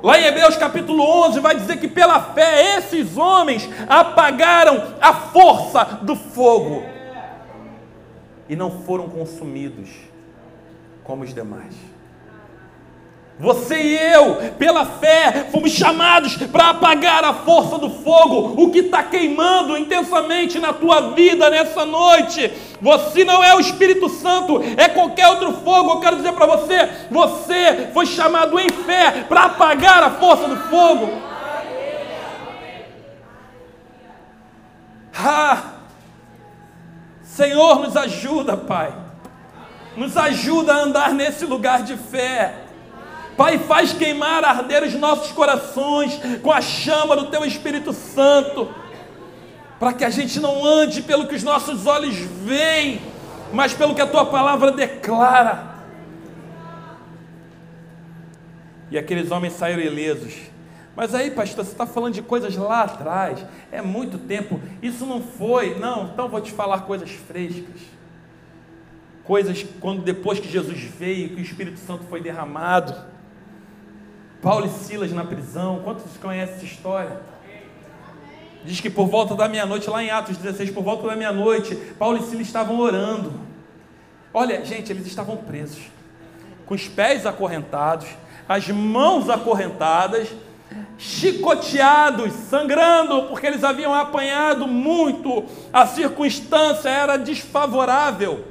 Lá 0.03 0.18
em 0.18 0.24
Hebreus 0.24 0.57
capítulo 0.57 1.03
11 1.26 1.40
vai 1.40 1.55
dizer 1.57 1.78
que 1.78 1.88
pela 1.88 2.20
fé 2.20 2.76
esses 2.76 3.16
homens 3.16 3.68
apagaram 3.88 4.95
a 5.01 5.14
força 5.14 6.01
do 6.03 6.14
fogo 6.14 6.84
e 8.47 8.55
não 8.55 8.70
foram 8.82 9.09
consumidos 9.09 9.88
como 11.03 11.24
os 11.24 11.32
demais. 11.32 11.93
Você 13.39 13.76
e 13.76 13.97
eu, 13.97 14.37
pela 14.59 14.87
fé, 14.87 15.49
fomos 15.51 15.72
chamados 15.72 16.37
para 16.37 16.70
apagar 16.70 17.24
a 17.24 17.35
força 17.35 17.76
do 17.78 17.91
fogo, 17.91 18.55
o 18.62 18.70
que 18.70 18.78
está 18.78 19.03
queimando 19.03 19.76
intensamente 19.76 20.61
na 20.61 20.72
tua 20.72 21.11
vida 21.11 21.51
nessa 21.51 21.85
noite. 21.85 22.53
Você 22.80 23.24
não 23.24 23.43
é 23.43 23.53
o 23.57 23.61
Espírito 23.61 24.09
Santo, 24.09 24.62
é 24.76 24.89
qualquer 24.89 25.26
outro 25.26 25.53
fogo. 25.53 25.91
Eu 25.91 26.01
quero 26.01 26.16
dizer 26.16 26.32
para 26.32 26.47
você: 26.47 26.89
você 27.11 27.91
foi 27.93 28.07
chamado 28.07 28.57
em 28.59 28.68
fé 28.68 29.24
para 29.28 29.47
apagar 29.47 30.05
a 30.05 30.11
força 30.12 30.47
do 30.47 30.57
fogo. 30.68 31.11
Ah, 35.16 35.72
Senhor, 37.22 37.80
nos 37.80 37.97
ajuda, 37.97 38.57
Pai 38.57 39.05
nos 39.97 40.16
ajuda 40.16 40.74
a 40.74 40.78
andar 40.78 41.14
nesse 41.14 41.45
lugar 41.45 41.82
de 41.82 41.97
fé. 41.97 42.64
Pai, 43.37 43.59
faz 43.59 43.93
queimar, 43.93 44.45
arder 44.45 44.82
os 44.85 44.95
nossos 44.95 45.32
corações 45.32 46.18
com 46.43 46.53
a 46.53 46.61
chama 46.61 47.16
do 47.16 47.26
Teu 47.26 47.45
Espírito 47.45 47.93
Santo, 47.93 48.72
para 49.78 49.93
que 49.93 50.05
a 50.05 50.11
gente 50.11 50.39
não 50.39 50.64
ande 50.64 51.03
pelo 51.03 51.26
que 51.26 51.35
os 51.35 51.43
nossos 51.43 51.87
olhos 51.87 52.14
veem, 52.14 53.01
mas 53.53 53.74
pelo 53.74 53.95
que 53.95 54.01
a 54.01 54.07
Tua 54.07 54.26
palavra 54.26 54.70
declara. 54.70 55.74
E 58.91 58.99
aqueles 58.99 59.30
homens 59.30 59.55
saíram 59.55 59.82
ilesos. 59.82 60.35
Mas 60.95 61.12
aí, 61.12 61.30
pastor, 61.30 61.64
você 61.64 61.72
está 61.72 61.87
falando 61.87 62.14
de 62.14 62.22
coisas 62.22 62.55
lá 62.55 62.82
atrás, 62.82 63.45
é 63.72 63.82
muito 63.82 64.16
tempo, 64.16 64.61
isso 64.80 65.05
não 65.05 65.20
foi. 65.20 65.76
Não, 65.76 66.07
então 66.07 66.28
vou 66.28 66.41
te 66.41 66.53
falar 66.53 66.82
coisas 66.82 67.11
frescas 67.11 67.95
coisas 69.24 69.64
quando 69.80 70.03
depois 70.03 70.39
que 70.39 70.49
Jesus 70.49 70.78
veio, 70.82 71.30
que 71.30 71.37
o 71.37 71.41
Espírito 71.41 71.78
Santo 71.80 72.05
foi 72.05 72.20
derramado. 72.20 72.95
Paulo 74.45 74.66
e 74.66 74.68
Silas 74.68 75.11
na 75.11 75.24
prisão, 75.24 75.80
quantos 75.82 76.05
conhecem 76.20 76.57
essa 76.57 76.64
história? 76.66 77.18
Diz 78.62 78.78
que 78.78 78.90
por 78.90 79.07
volta 79.07 79.34
da 79.34 79.49
meia-noite, 79.49 79.88
lá 79.88 80.05
em 80.05 80.11
Atos 80.11 80.36
16, 80.36 80.70
por 80.70 80.84
volta 80.84 81.07
da 81.07 81.16
meia-noite, 81.16 81.74
Paulo 81.99 82.18
e 82.18 82.22
Silas 82.24 82.47
estavam 82.47 82.78
orando. 82.78 83.32
Olha, 84.34 84.62
gente, 84.62 84.92
eles 84.92 85.07
estavam 85.07 85.38
presos, 85.38 85.84
com 86.66 86.74
os 86.74 86.86
pés 86.86 87.24
acorrentados, 87.24 88.07
as 88.47 88.68
mãos 88.68 89.30
acorrentadas, 89.30 90.28
chicoteados, 90.99 92.30
sangrando, 92.34 93.22
porque 93.28 93.47
eles 93.47 93.64
haviam 93.64 93.95
apanhado 93.95 94.68
muito, 94.68 95.45
a 95.72 95.86
circunstância 95.86 96.90
era 96.90 97.16
desfavorável. 97.16 98.45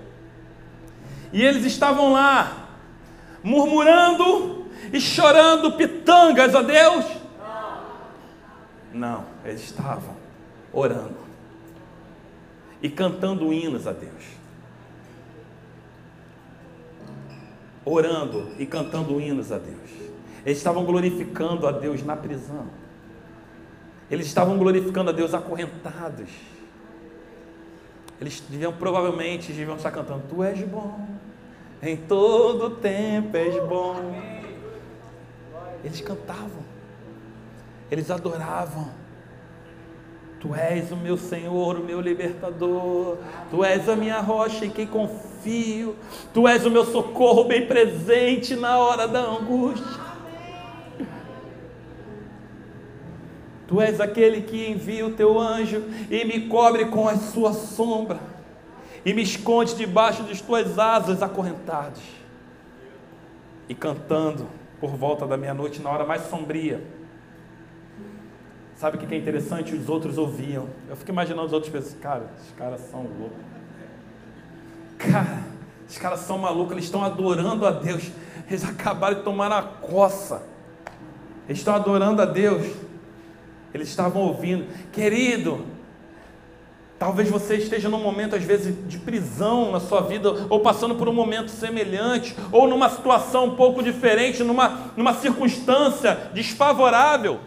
E 1.31 1.43
eles 1.43 1.63
estavam 1.65 2.13
lá, 2.13 2.67
murmurando 3.43 4.62
e 4.91 4.99
chorando 4.99 5.73
pitangas 5.73 6.53
a 6.55 6.61
Deus? 6.61 7.05
Não, 8.93 9.25
eles 9.43 9.63
estavam 9.63 10.15
orando 10.71 11.17
e 12.81 12.89
cantando 12.89 13.51
hinos 13.51 13.87
a 13.87 13.91
Deus. 13.91 14.23
Orando 17.85 18.51
e 18.59 18.65
cantando 18.65 19.19
hinos 19.19 19.51
a 19.51 19.57
Deus. 19.57 19.89
Eles 20.45 20.57
estavam 20.57 20.83
glorificando 20.83 21.65
a 21.67 21.71
Deus 21.71 22.03
na 22.03 22.15
prisão. 22.15 22.67
Eles 24.11 24.27
estavam 24.27 24.57
glorificando 24.57 25.09
a 25.09 25.13
Deus 25.13 25.33
acorrentados. 25.33 26.29
Eles 28.21 28.43
deviam, 28.47 28.71
provavelmente, 28.73 29.51
deviam 29.51 29.75
estar 29.75 29.91
cantando: 29.91 30.23
Tu 30.29 30.43
és 30.43 30.59
bom, 30.67 31.07
em 31.81 31.97
todo 31.97 32.69
tempo 32.71 33.35
és 33.35 33.55
bom. 33.67 34.32
Eles 35.83 36.01
cantavam, 36.01 36.63
eles 37.91 38.09
adoravam. 38.09 39.03
Tu 40.39 40.53
és 40.53 40.91
o 40.91 40.97
meu 40.97 41.17
Senhor, 41.17 41.77
o 41.77 41.83
meu 41.83 42.01
libertador. 42.01 43.17
Tu 43.49 43.63
és 43.63 43.87
a 43.87 43.95
minha 43.95 44.19
rocha 44.19 44.65
em 44.65 44.69
quem 44.69 44.85
confio. 44.85 45.95
Tu 46.33 46.47
és 46.47 46.65
o 46.65 46.71
meu 46.71 46.85
socorro 46.85 47.45
bem 47.45 47.65
presente 47.65 48.55
na 48.55 48.77
hora 48.77 49.07
da 49.07 49.21
angústia. 49.21 50.03
Tu 53.67 53.81
és 53.81 54.01
aquele 54.01 54.41
que 54.41 54.69
envia 54.69 55.05
o 55.05 55.13
teu 55.13 55.39
anjo 55.39 55.81
e 56.09 56.25
me 56.25 56.47
cobre 56.47 56.85
com 56.85 57.07
a 57.07 57.15
sua 57.15 57.53
sombra 57.53 58.19
e 59.05 59.13
me 59.13 59.21
esconde 59.21 59.75
debaixo 59.75 60.23
das 60.23 60.41
tuas 60.41 60.77
asas 60.77 61.21
acorrentadas. 61.21 62.01
E 63.67 63.73
cantando 63.73 64.47
por 64.83 64.97
volta 64.97 65.25
da 65.25 65.37
meia-noite, 65.37 65.81
na 65.81 65.89
hora 65.89 66.05
mais 66.05 66.23
sombria. 66.23 66.83
Sabe 68.75 68.97
o 68.97 68.99
que 68.99 69.15
é 69.15 69.17
interessante? 69.17 69.73
Os 69.73 69.87
outros 69.87 70.17
ouviam. 70.17 70.67
Eu 70.89 70.97
fico 70.97 71.09
imaginando 71.09 71.45
os 71.45 71.53
outros 71.53 71.71
pensando, 71.71 72.01
cara, 72.01 72.29
esses 72.37 72.53
caras 72.57 72.81
são 72.91 73.03
loucos. 73.03 73.37
Cara, 74.97 75.41
esses 75.87 75.97
caras 75.97 76.19
são 76.19 76.37
malucos, 76.37 76.73
eles 76.73 76.83
estão 76.83 77.01
adorando 77.01 77.65
a 77.65 77.71
Deus. 77.71 78.11
Eles 78.45 78.65
acabaram 78.65 79.19
de 79.19 79.23
tomar 79.23 79.53
a 79.53 79.61
coça. 79.61 80.43
Eles 81.47 81.59
estão 81.59 81.75
adorando 81.75 82.21
a 82.21 82.25
Deus. 82.25 82.67
Eles 83.73 83.87
estavam 83.87 84.21
ouvindo, 84.23 84.67
querido. 84.91 85.65
Talvez 87.03 87.29
você 87.29 87.57
esteja 87.57 87.89
num 87.89 87.99
momento, 87.99 88.33
às 88.33 88.45
vezes, 88.45 88.73
de 88.87 88.97
prisão 88.97 89.73
na 89.73 89.81
sua 89.81 89.99
vida, 89.99 90.47
ou 90.49 90.61
passando 90.61 90.95
por 90.95 91.09
um 91.09 91.13
momento 91.13 91.51
semelhante, 91.51 92.33
ou 92.49 92.65
numa 92.65 92.87
situação 92.89 93.47
um 93.47 93.55
pouco 93.57 93.83
diferente, 93.83 94.41
numa, 94.41 94.93
numa 94.95 95.13
circunstância 95.13 96.29
desfavorável. 96.33 97.41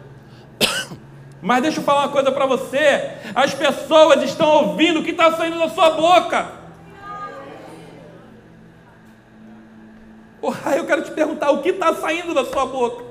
Mas 1.40 1.62
deixa 1.62 1.80
eu 1.80 1.84
falar 1.84 2.02
uma 2.02 2.12
coisa 2.12 2.30
para 2.30 2.44
você: 2.44 3.12
as 3.34 3.54
pessoas 3.54 4.22
estão 4.24 4.46
ouvindo 4.46 5.00
o 5.00 5.02
que 5.02 5.12
está 5.12 5.32
saindo 5.32 5.59
da 5.59 5.70
sua 5.70 5.88
boca. 5.92 6.52
Aí 10.66 10.76
eu 10.76 10.84
quero 10.84 11.00
te 11.00 11.12
perguntar: 11.12 11.50
o 11.50 11.62
que 11.62 11.70
está 11.70 11.94
saindo 11.94 12.34
da 12.34 12.44
sua 12.44 12.66
boca? 12.66 13.07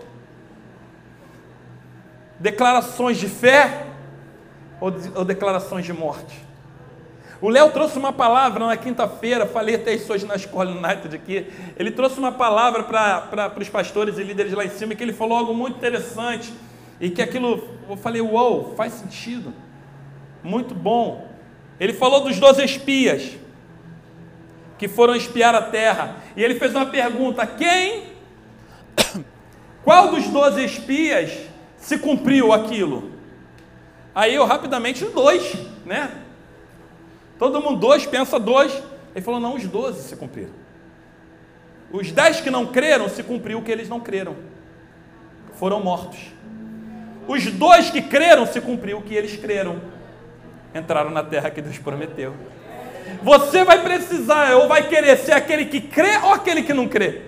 Declarações 2.40 3.18
de 3.18 3.28
fé 3.28 3.85
ou, 4.80 4.94
ou 5.16 5.26
declarações 5.26 5.86
de 5.86 5.94
morte? 5.94 6.46
O 7.42 7.50
Léo 7.50 7.70
trouxe 7.72 7.98
uma 8.00 8.14
palavra 8.14 8.66
na 8.66 8.78
quinta-feira, 8.78 9.46
falei 9.46 9.76
até 9.76 9.94
isso 9.94 10.12
hoje 10.12 10.26
na 10.26 10.36
escola 10.36 10.72
United 10.72 11.16
aqui. 11.16 11.46
Ele 11.78 11.92
trouxe 11.92 12.18
uma 12.18 12.32
palavra 12.32 12.84
para 12.84 13.54
os 13.60 13.70
pastores 13.70 14.18
e 14.18 14.24
líderes 14.24 14.54
lá 14.54 14.66
em 14.66 14.70
cima, 14.70 14.96
que 14.96 15.04
ele 15.04 15.14
falou 15.14 15.38
algo 15.38 15.54
muito 15.54 15.78
interessante. 15.78 16.54
E 17.00 17.10
que 17.10 17.22
aquilo, 17.22 17.68
eu 17.90 17.98
falei, 17.98 18.22
uou, 18.22 18.74
faz 18.76 18.94
sentido. 18.94 19.54
Muito 20.42 20.74
bom. 20.74 21.28
Ele 21.80 21.92
falou 21.92 22.22
dos 22.22 22.40
doze 22.40 22.64
espias 22.64 23.38
que 24.78 24.88
foram 24.88 25.16
espiar 25.16 25.54
a 25.54 25.62
terra. 25.62 26.16
E 26.38 26.44
ele 26.44 26.56
fez 26.56 26.74
uma 26.74 26.86
pergunta: 26.86 27.46
quem, 27.46 28.04
qual 29.84 30.10
dos 30.10 30.28
doze 30.30 30.64
espias 30.64 31.32
se 31.78 31.98
cumpriu 31.98 32.54
aquilo? 32.54 33.15
Aí 34.16 34.34
eu 34.34 34.46
rapidamente, 34.46 35.04
dois, 35.04 35.54
né? 35.86 36.10
Todo 37.38 37.62
mundo, 37.62 37.82
dois, 37.82 38.06
pensa 38.06 38.40
dois. 38.40 38.72
Ele 39.14 39.24
falou: 39.24 39.42
não, 39.42 39.56
os 39.56 39.68
doze 39.68 40.02
se 40.08 40.16
cumpriram. 40.16 40.54
Os 41.92 42.12
dez 42.12 42.40
que 42.40 42.50
não 42.50 42.68
creram, 42.68 43.10
se 43.10 43.22
cumpriu 43.22 43.60
o 43.60 43.62
que 43.62 43.72
eles 43.72 43.90
não 43.90 44.00
creram. 44.00 44.38
Foram 45.56 45.82
mortos. 45.82 46.34
Os 47.28 47.46
dois 47.52 47.90
que 47.90 48.02
creram, 48.02 48.46
se 48.46 48.62
cumpriu 48.62 49.00
o 49.00 49.02
que 49.02 49.14
eles 49.14 49.36
creram. 49.36 49.82
Entraram 50.74 51.10
na 51.10 51.24
terra 51.24 51.50
que 51.50 51.62
Deus 51.62 51.78
prometeu. 51.78 52.34
Você 53.22 53.64
vai 53.64 53.84
precisar, 53.84 54.56
ou 54.56 54.68
vai 54.68 54.88
querer 54.88 55.18
ser 55.18 55.34
aquele 55.34 55.66
que 55.66 55.82
crê 55.82 56.18
ou 56.24 56.34
aquele 56.34 56.64
que 56.64 56.74
não 56.74 56.88
crê? 56.88 57.22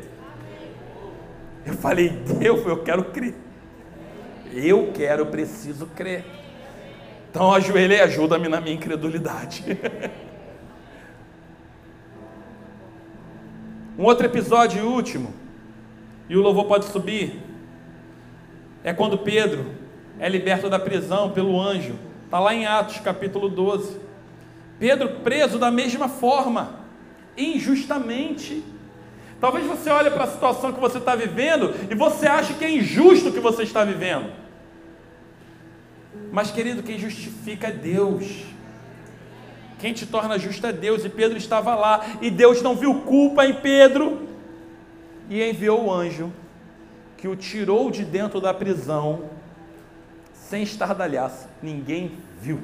Eu 1.66 1.74
falei, 1.74 2.10
Deus, 2.10 2.66
eu 2.66 2.84
quero 2.84 3.04
crer. 3.06 3.36
Eu 4.54 4.92
quero, 4.94 5.26
preciso 5.26 5.86
crer. 5.88 6.37
Então 7.30 7.54
ajoelha 7.54 7.96
e 7.96 8.02
ajuda-me 8.02 8.48
na 8.48 8.62
minha 8.62 8.76
incredulidade. 8.76 9.64
um 13.98 14.04
outro 14.04 14.26
episódio 14.26 14.86
último, 14.88 15.34
e 16.30 16.36
o 16.36 16.42
louvor 16.42 16.66
pode 16.66 16.86
subir, 16.86 17.42
é 18.84 18.94
quando 18.94 19.18
Pedro 19.18 19.66
é 20.20 20.30
liberto 20.30 20.70
da 20.70 20.80
prisão 20.80 21.32
pelo 21.32 21.60
anjo. 21.60 21.96
Está 22.26 22.40
lá 22.40 22.54
em 22.54 22.66
Atos 22.66 23.00
capítulo 23.00 23.50
12. 23.50 24.00
Pedro 24.80 25.10
preso 25.24 25.58
da 25.58 25.72
mesma 25.72 26.08
forma, 26.08 26.76
injustamente. 27.38 28.64
Talvez 29.40 29.66
você 29.66 29.90
olhe 29.90 30.10
para 30.10 30.24
a 30.24 30.28
situação 30.28 30.74
que 30.74 30.80
você 30.80 30.98
está 30.98 31.16
vivendo 31.16 31.74
e 31.90 31.96
você 31.96 32.28
ache 32.28 32.56
que 32.56 32.66
é 32.66 32.72
injusto 32.72 33.30
o 33.30 33.32
que 33.32 33.40
você 33.40 33.64
está 33.64 33.84
vivendo. 33.84 34.32
Mas, 36.32 36.52
querido, 36.52 36.84
quem 36.84 36.98
justifica 36.98 37.68
é 37.68 37.72
Deus. 37.72 38.46
Quem 39.80 39.94
te 39.94 40.06
torna 40.06 40.38
justo 40.38 40.66
é 40.68 40.74
Deus. 40.74 41.06
E 41.06 41.10
Pedro 41.10 41.38
estava 41.38 41.76
lá. 41.76 42.06
E 42.22 42.30
Deus 42.30 42.62
não 42.62 42.76
viu 42.76 43.02
culpa 43.02 43.46
em 43.46 43.54
Pedro. 43.54 44.28
E 45.30 45.44
enviou 45.44 45.86
o 45.86 45.94
anjo 45.94 46.32
que 47.18 47.28
o 47.28 47.36
tirou 47.36 47.90
de 47.90 48.06
dentro 48.06 48.40
da 48.40 48.54
prisão 48.54 49.30
sem 50.34 50.64
estardalhaço. 50.64 51.48
Ninguém 51.62 52.14
viu. 52.40 52.60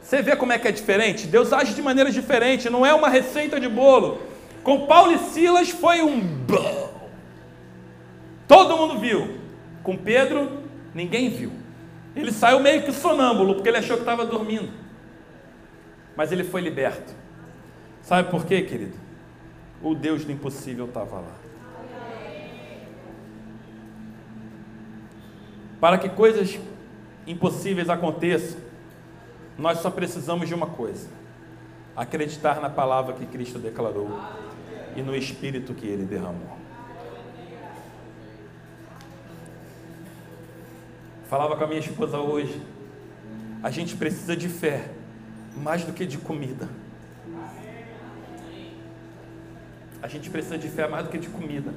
Você 0.00 0.22
vê 0.22 0.34
como 0.34 0.52
é 0.52 0.58
que 0.58 0.66
é 0.66 0.72
diferente? 0.72 1.26
Deus 1.26 1.52
age 1.52 1.74
de 1.74 1.82
maneira 1.82 2.10
diferente, 2.10 2.70
não 2.70 2.84
é 2.84 2.94
uma 2.94 3.08
receita 3.08 3.60
de 3.60 3.68
bolo. 3.68 4.22
Com 4.62 4.86
Paulo 4.86 5.12
e 5.12 5.18
Silas 5.18 5.68
foi 5.68 6.02
um. 6.02 6.22
Todo 8.48 8.76
mundo 8.76 8.98
viu. 8.98 9.38
Com 9.82 9.96
Pedro, 9.96 10.62
ninguém 10.94 11.28
viu. 11.28 11.52
Ele 12.18 12.32
saiu 12.32 12.58
meio 12.58 12.82
que 12.82 12.90
sonâmbulo, 12.90 13.54
porque 13.54 13.68
ele 13.68 13.76
achou 13.76 13.96
que 13.96 14.02
estava 14.02 14.26
dormindo. 14.26 14.72
Mas 16.16 16.32
ele 16.32 16.42
foi 16.42 16.60
liberto. 16.60 17.14
Sabe 18.02 18.28
por 18.28 18.44
quê, 18.44 18.62
querido? 18.62 18.96
O 19.80 19.94
Deus 19.94 20.24
do 20.24 20.32
impossível 20.32 20.86
estava 20.86 21.20
lá. 21.20 21.36
Para 25.80 25.96
que 25.96 26.08
coisas 26.08 26.58
impossíveis 27.24 27.88
aconteçam, 27.88 28.60
nós 29.56 29.78
só 29.78 29.88
precisamos 29.88 30.48
de 30.48 30.54
uma 30.54 30.66
coisa: 30.66 31.08
acreditar 31.94 32.60
na 32.60 32.68
palavra 32.68 33.14
que 33.14 33.26
Cristo 33.26 33.60
declarou 33.60 34.10
e 34.96 35.02
no 35.02 35.14
Espírito 35.14 35.72
que 35.72 35.86
ele 35.86 36.04
derramou. 36.04 36.57
Falava 41.28 41.56
com 41.56 41.64
a 41.64 41.66
minha 41.66 41.80
esposa 41.80 42.18
hoje. 42.18 42.60
A 43.62 43.70
gente 43.70 43.94
precisa 43.96 44.34
de 44.34 44.48
fé 44.48 44.88
mais 45.54 45.84
do 45.84 45.92
que 45.92 46.06
de 46.06 46.16
comida. 46.16 46.68
A 50.02 50.08
gente 50.08 50.30
precisa 50.30 50.56
de 50.56 50.68
fé 50.68 50.88
mais 50.88 51.04
do 51.04 51.10
que 51.10 51.18
de 51.18 51.28
comida. 51.28 51.74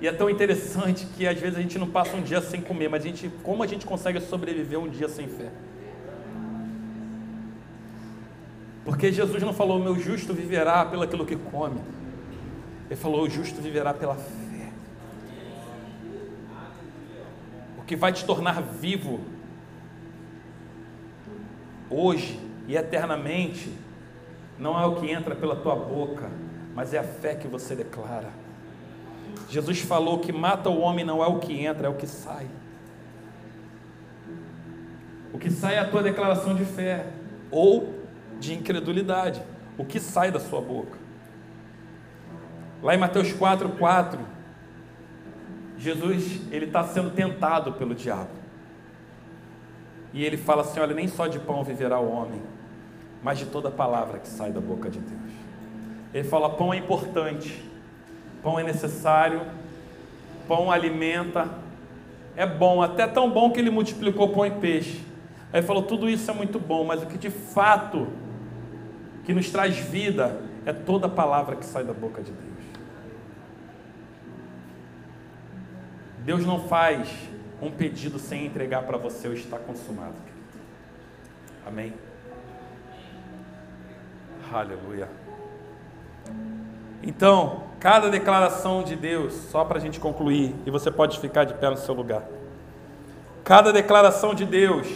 E 0.00 0.06
é 0.06 0.12
tão 0.12 0.30
interessante 0.30 1.06
que 1.06 1.26
às 1.26 1.38
vezes 1.40 1.58
a 1.58 1.60
gente 1.60 1.76
não 1.78 1.90
passa 1.90 2.16
um 2.16 2.22
dia 2.22 2.40
sem 2.40 2.60
comer, 2.60 2.88
mas 2.88 3.02
a 3.02 3.06
gente, 3.06 3.28
como 3.42 3.64
a 3.64 3.66
gente 3.66 3.84
consegue 3.84 4.20
sobreviver 4.20 4.78
um 4.78 4.88
dia 4.88 5.08
sem 5.08 5.26
fé? 5.26 5.50
Porque 8.84 9.10
Jesus 9.10 9.42
não 9.42 9.52
falou, 9.52 9.78
meu 9.78 9.98
justo 9.98 10.32
viverá 10.32 10.84
pelo 10.84 11.02
aquilo 11.02 11.26
que 11.26 11.36
come. 11.36 11.80
Ele 12.86 12.96
falou, 12.96 13.22
o 13.22 13.30
justo 13.30 13.60
viverá 13.60 13.92
pela 13.92 14.14
fé. 14.14 14.39
Que 17.90 17.96
vai 17.96 18.12
te 18.12 18.24
tornar 18.24 18.62
vivo 18.62 19.18
hoje 21.90 22.38
e 22.68 22.76
eternamente, 22.76 23.76
não 24.56 24.80
é 24.80 24.86
o 24.86 24.94
que 24.94 25.10
entra 25.10 25.34
pela 25.34 25.56
tua 25.56 25.74
boca, 25.74 26.30
mas 26.72 26.94
é 26.94 26.98
a 26.98 27.02
fé 27.02 27.34
que 27.34 27.48
você 27.48 27.74
declara. 27.74 28.28
Jesus 29.48 29.80
falou 29.80 30.20
que 30.20 30.30
mata 30.30 30.70
o 30.70 30.78
homem 30.78 31.04
não 31.04 31.20
é 31.20 31.26
o 31.26 31.40
que 31.40 31.66
entra, 31.66 31.88
é 31.88 31.90
o 31.90 31.96
que 31.96 32.06
sai. 32.06 32.46
O 35.32 35.38
que 35.40 35.50
sai 35.50 35.74
é 35.74 35.80
a 35.80 35.90
tua 35.90 36.00
declaração 36.00 36.54
de 36.54 36.64
fé 36.64 37.08
ou 37.50 37.92
de 38.38 38.54
incredulidade. 38.54 39.42
O 39.76 39.84
que 39.84 39.98
sai 39.98 40.30
da 40.30 40.38
sua 40.38 40.60
boca. 40.60 40.96
Lá 42.84 42.94
em 42.94 42.98
Mateus 42.98 43.32
4, 43.32 43.68
4, 43.70 44.20
Jesus 45.80 46.42
ele 46.52 46.66
está 46.66 46.84
sendo 46.84 47.10
tentado 47.10 47.72
pelo 47.72 47.94
diabo. 47.94 48.28
E 50.12 50.22
ele 50.22 50.36
fala 50.36 50.60
assim: 50.60 50.78
olha, 50.78 50.94
nem 50.94 51.08
só 51.08 51.26
de 51.26 51.38
pão 51.38 51.64
viverá 51.64 51.98
o 51.98 52.10
homem, 52.10 52.42
mas 53.22 53.38
de 53.38 53.46
toda 53.46 53.70
palavra 53.70 54.18
que 54.18 54.28
sai 54.28 54.52
da 54.52 54.60
boca 54.60 54.90
de 54.90 54.98
Deus. 54.98 55.32
Ele 56.12 56.28
fala: 56.28 56.50
pão 56.50 56.74
é 56.74 56.76
importante, 56.76 57.64
pão 58.42 58.58
é 58.58 58.62
necessário, 58.62 59.40
pão 60.46 60.70
alimenta, 60.70 61.48
é 62.36 62.46
bom, 62.46 62.82
até 62.82 63.06
tão 63.06 63.30
bom 63.30 63.50
que 63.50 63.58
ele 63.58 63.70
multiplicou 63.70 64.28
pão 64.28 64.44
e 64.44 64.50
peixe. 64.50 65.00
Aí 65.50 65.60
ele 65.60 65.66
falou: 65.66 65.82
tudo 65.82 66.10
isso 66.10 66.30
é 66.30 66.34
muito 66.34 66.58
bom, 66.58 66.84
mas 66.84 67.02
o 67.02 67.06
que 67.06 67.16
de 67.16 67.30
fato 67.30 68.06
que 69.24 69.32
nos 69.32 69.48
traz 69.48 69.76
vida 69.78 70.42
é 70.66 70.74
toda 70.74 71.08
palavra 71.08 71.56
que 71.56 71.64
sai 71.64 71.84
da 71.84 71.94
boca 71.94 72.22
de 72.22 72.32
Deus. 72.32 72.49
Deus 76.30 76.46
não 76.46 76.60
faz 76.60 77.08
um 77.60 77.72
pedido 77.72 78.16
sem 78.16 78.46
entregar 78.46 78.84
para 78.84 78.96
você 78.96 79.26
o 79.26 79.32
está 79.32 79.58
consumado. 79.58 80.14
Amém? 81.66 81.92
Aleluia. 84.52 85.08
Então, 87.02 87.64
cada 87.80 88.08
declaração 88.08 88.84
de 88.84 88.94
Deus, 88.94 89.34
só 89.50 89.64
para 89.64 89.78
a 89.78 89.80
gente 89.80 89.98
concluir, 89.98 90.54
e 90.64 90.70
você 90.70 90.88
pode 90.88 91.18
ficar 91.18 91.42
de 91.42 91.54
pé 91.54 91.68
no 91.68 91.76
seu 91.76 91.94
lugar. 91.94 92.22
Cada 93.42 93.72
declaração 93.72 94.32
de 94.32 94.44
Deus 94.44 94.86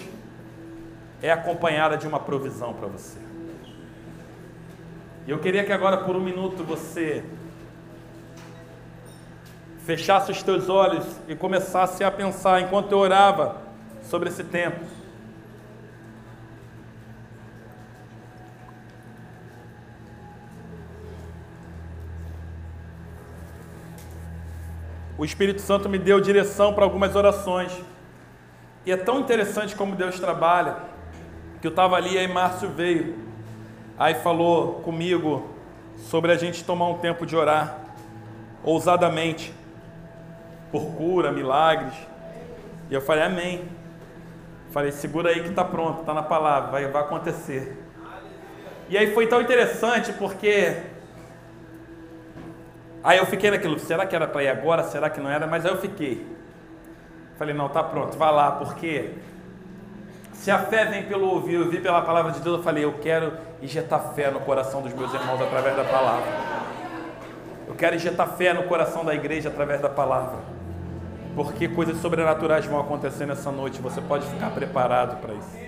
é 1.21 1.33
acompanhada 1.33 1.97
de 1.97 2.07
uma 2.07 2.21
provisão 2.21 2.75
para 2.75 2.87
você. 2.87 3.19
E 5.27 5.33
eu 5.33 5.41
queria 5.41 5.65
que 5.65 5.73
agora, 5.73 5.97
por 5.97 6.15
um 6.15 6.21
minuto, 6.21 6.63
você 6.63 7.25
fechasse 9.85 10.33
os 10.33 10.43
teus 10.43 10.69
olhos 10.71 11.05
e 11.29 11.37
começasse 11.37 12.03
a 12.03 12.11
pensar 12.11 12.63
enquanto 12.63 12.91
eu 12.93 12.99
orava 12.99 13.57
sobre 14.03 14.31
esse 14.31 14.43
tempo. 14.43 14.81
O 25.19 25.25
Espírito 25.25 25.61
Santo 25.61 25.89
me 25.89 25.99
deu 25.99 26.21
direção 26.21 26.73
para 26.75 26.85
algumas 26.85 27.15
orações. 27.15 27.73
E 28.87 28.93
é 28.93 28.97
tão 28.97 29.21
interessante 29.21 29.77
como 29.77 29.95
Deus 29.95 30.19
trabalha, 30.19 30.77
que 31.61 31.67
eu 31.67 31.71
estava 31.71 31.97
ali, 31.97 32.19
aí 32.19 32.27
Márcio 32.27 32.69
veio, 32.69 33.17
aí 33.99 34.15
falou 34.15 34.81
comigo 34.81 35.49
sobre 35.97 36.33
a 36.33 36.37
gente 36.37 36.65
tomar 36.65 36.89
um 36.89 36.99
tempo 36.99 37.25
de 37.25 37.35
orar, 37.35 37.79
ousadamente, 38.63 39.55
por 40.75 40.87
cura, 40.97 41.31
milagres. 41.31 41.95
E 42.91 42.95
eu 42.95 43.01
falei, 43.01 43.23
amém. 43.23 43.69
Falei, 44.73 44.91
segura 44.91 45.31
aí 45.31 45.41
que 45.41 45.51
está 45.51 45.65
pronto, 45.65 46.01
está 46.01 46.13
na 46.13 46.23
palavra, 46.25 46.73
vai, 46.73 46.89
vai 46.89 47.01
acontecer. 47.01 47.81
E 48.89 48.99
aí 48.99 49.15
foi 49.15 49.29
tão 49.29 49.41
interessante 49.41 50.13
porque 50.15 50.83
aí 53.05 53.19
eu 53.19 53.27
fiquei 53.27 53.53
naquilo, 53.53 53.79
será 53.79 54.05
que 54.05 54.17
era 54.17 54.27
para 54.27 54.43
ir 54.43 54.49
agora? 54.49 54.83
Será 54.83 55.09
que 55.09 55.21
não 55.21 55.31
era? 55.31 55.47
Mas 55.47 55.65
aí 55.65 55.71
eu 55.71 55.79
fiquei. 55.79 56.27
Falei, 57.39 57.55
não, 57.55 57.69
tá 57.69 57.85
pronto, 57.85 58.19
vai 58.19 58.33
lá, 58.33 58.51
porque 58.51 59.13
se 60.33 60.51
a 60.51 60.59
fé 60.59 60.87
vem 60.87 61.05
pelo 61.05 61.29
ouvir, 61.29 61.59
ouvir 61.59 61.83
pela 61.83 62.03
palavra 62.03 62.33
de 62.33 62.41
Deus, 62.41 62.59
eu 62.59 62.65
falei, 62.65 62.85
eu 62.85 62.95
quero 62.95 63.33
injetar 63.63 64.13
fé 64.13 64.29
no 64.29 64.41
coração 64.41 64.83
dos 64.83 64.93
meus 64.93 65.15
irmãos 65.15 65.41
através 65.41 65.77
da 65.77 65.85
palavra. 65.85 66.27
Eu 67.69 67.77
quero 67.77 67.95
injetar 67.95 68.29
fé 68.37 68.53
no 68.53 68.65
coração 68.65 69.05
da 69.05 69.15
igreja 69.15 69.51
através 69.51 69.81
da 69.81 69.89
palavra. 69.89 70.54
Porque 71.35 71.69
coisas 71.69 72.01
sobrenaturais 72.01 72.65
vão 72.67 72.79
acontecer 72.81 73.27
nessa 73.27 73.51
noite, 73.51 73.83
você 73.83 74.01
pode 74.01 74.27
ficar 74.27 74.51
preparado 74.51 75.21
para 75.21 75.35
isso. 75.35 75.64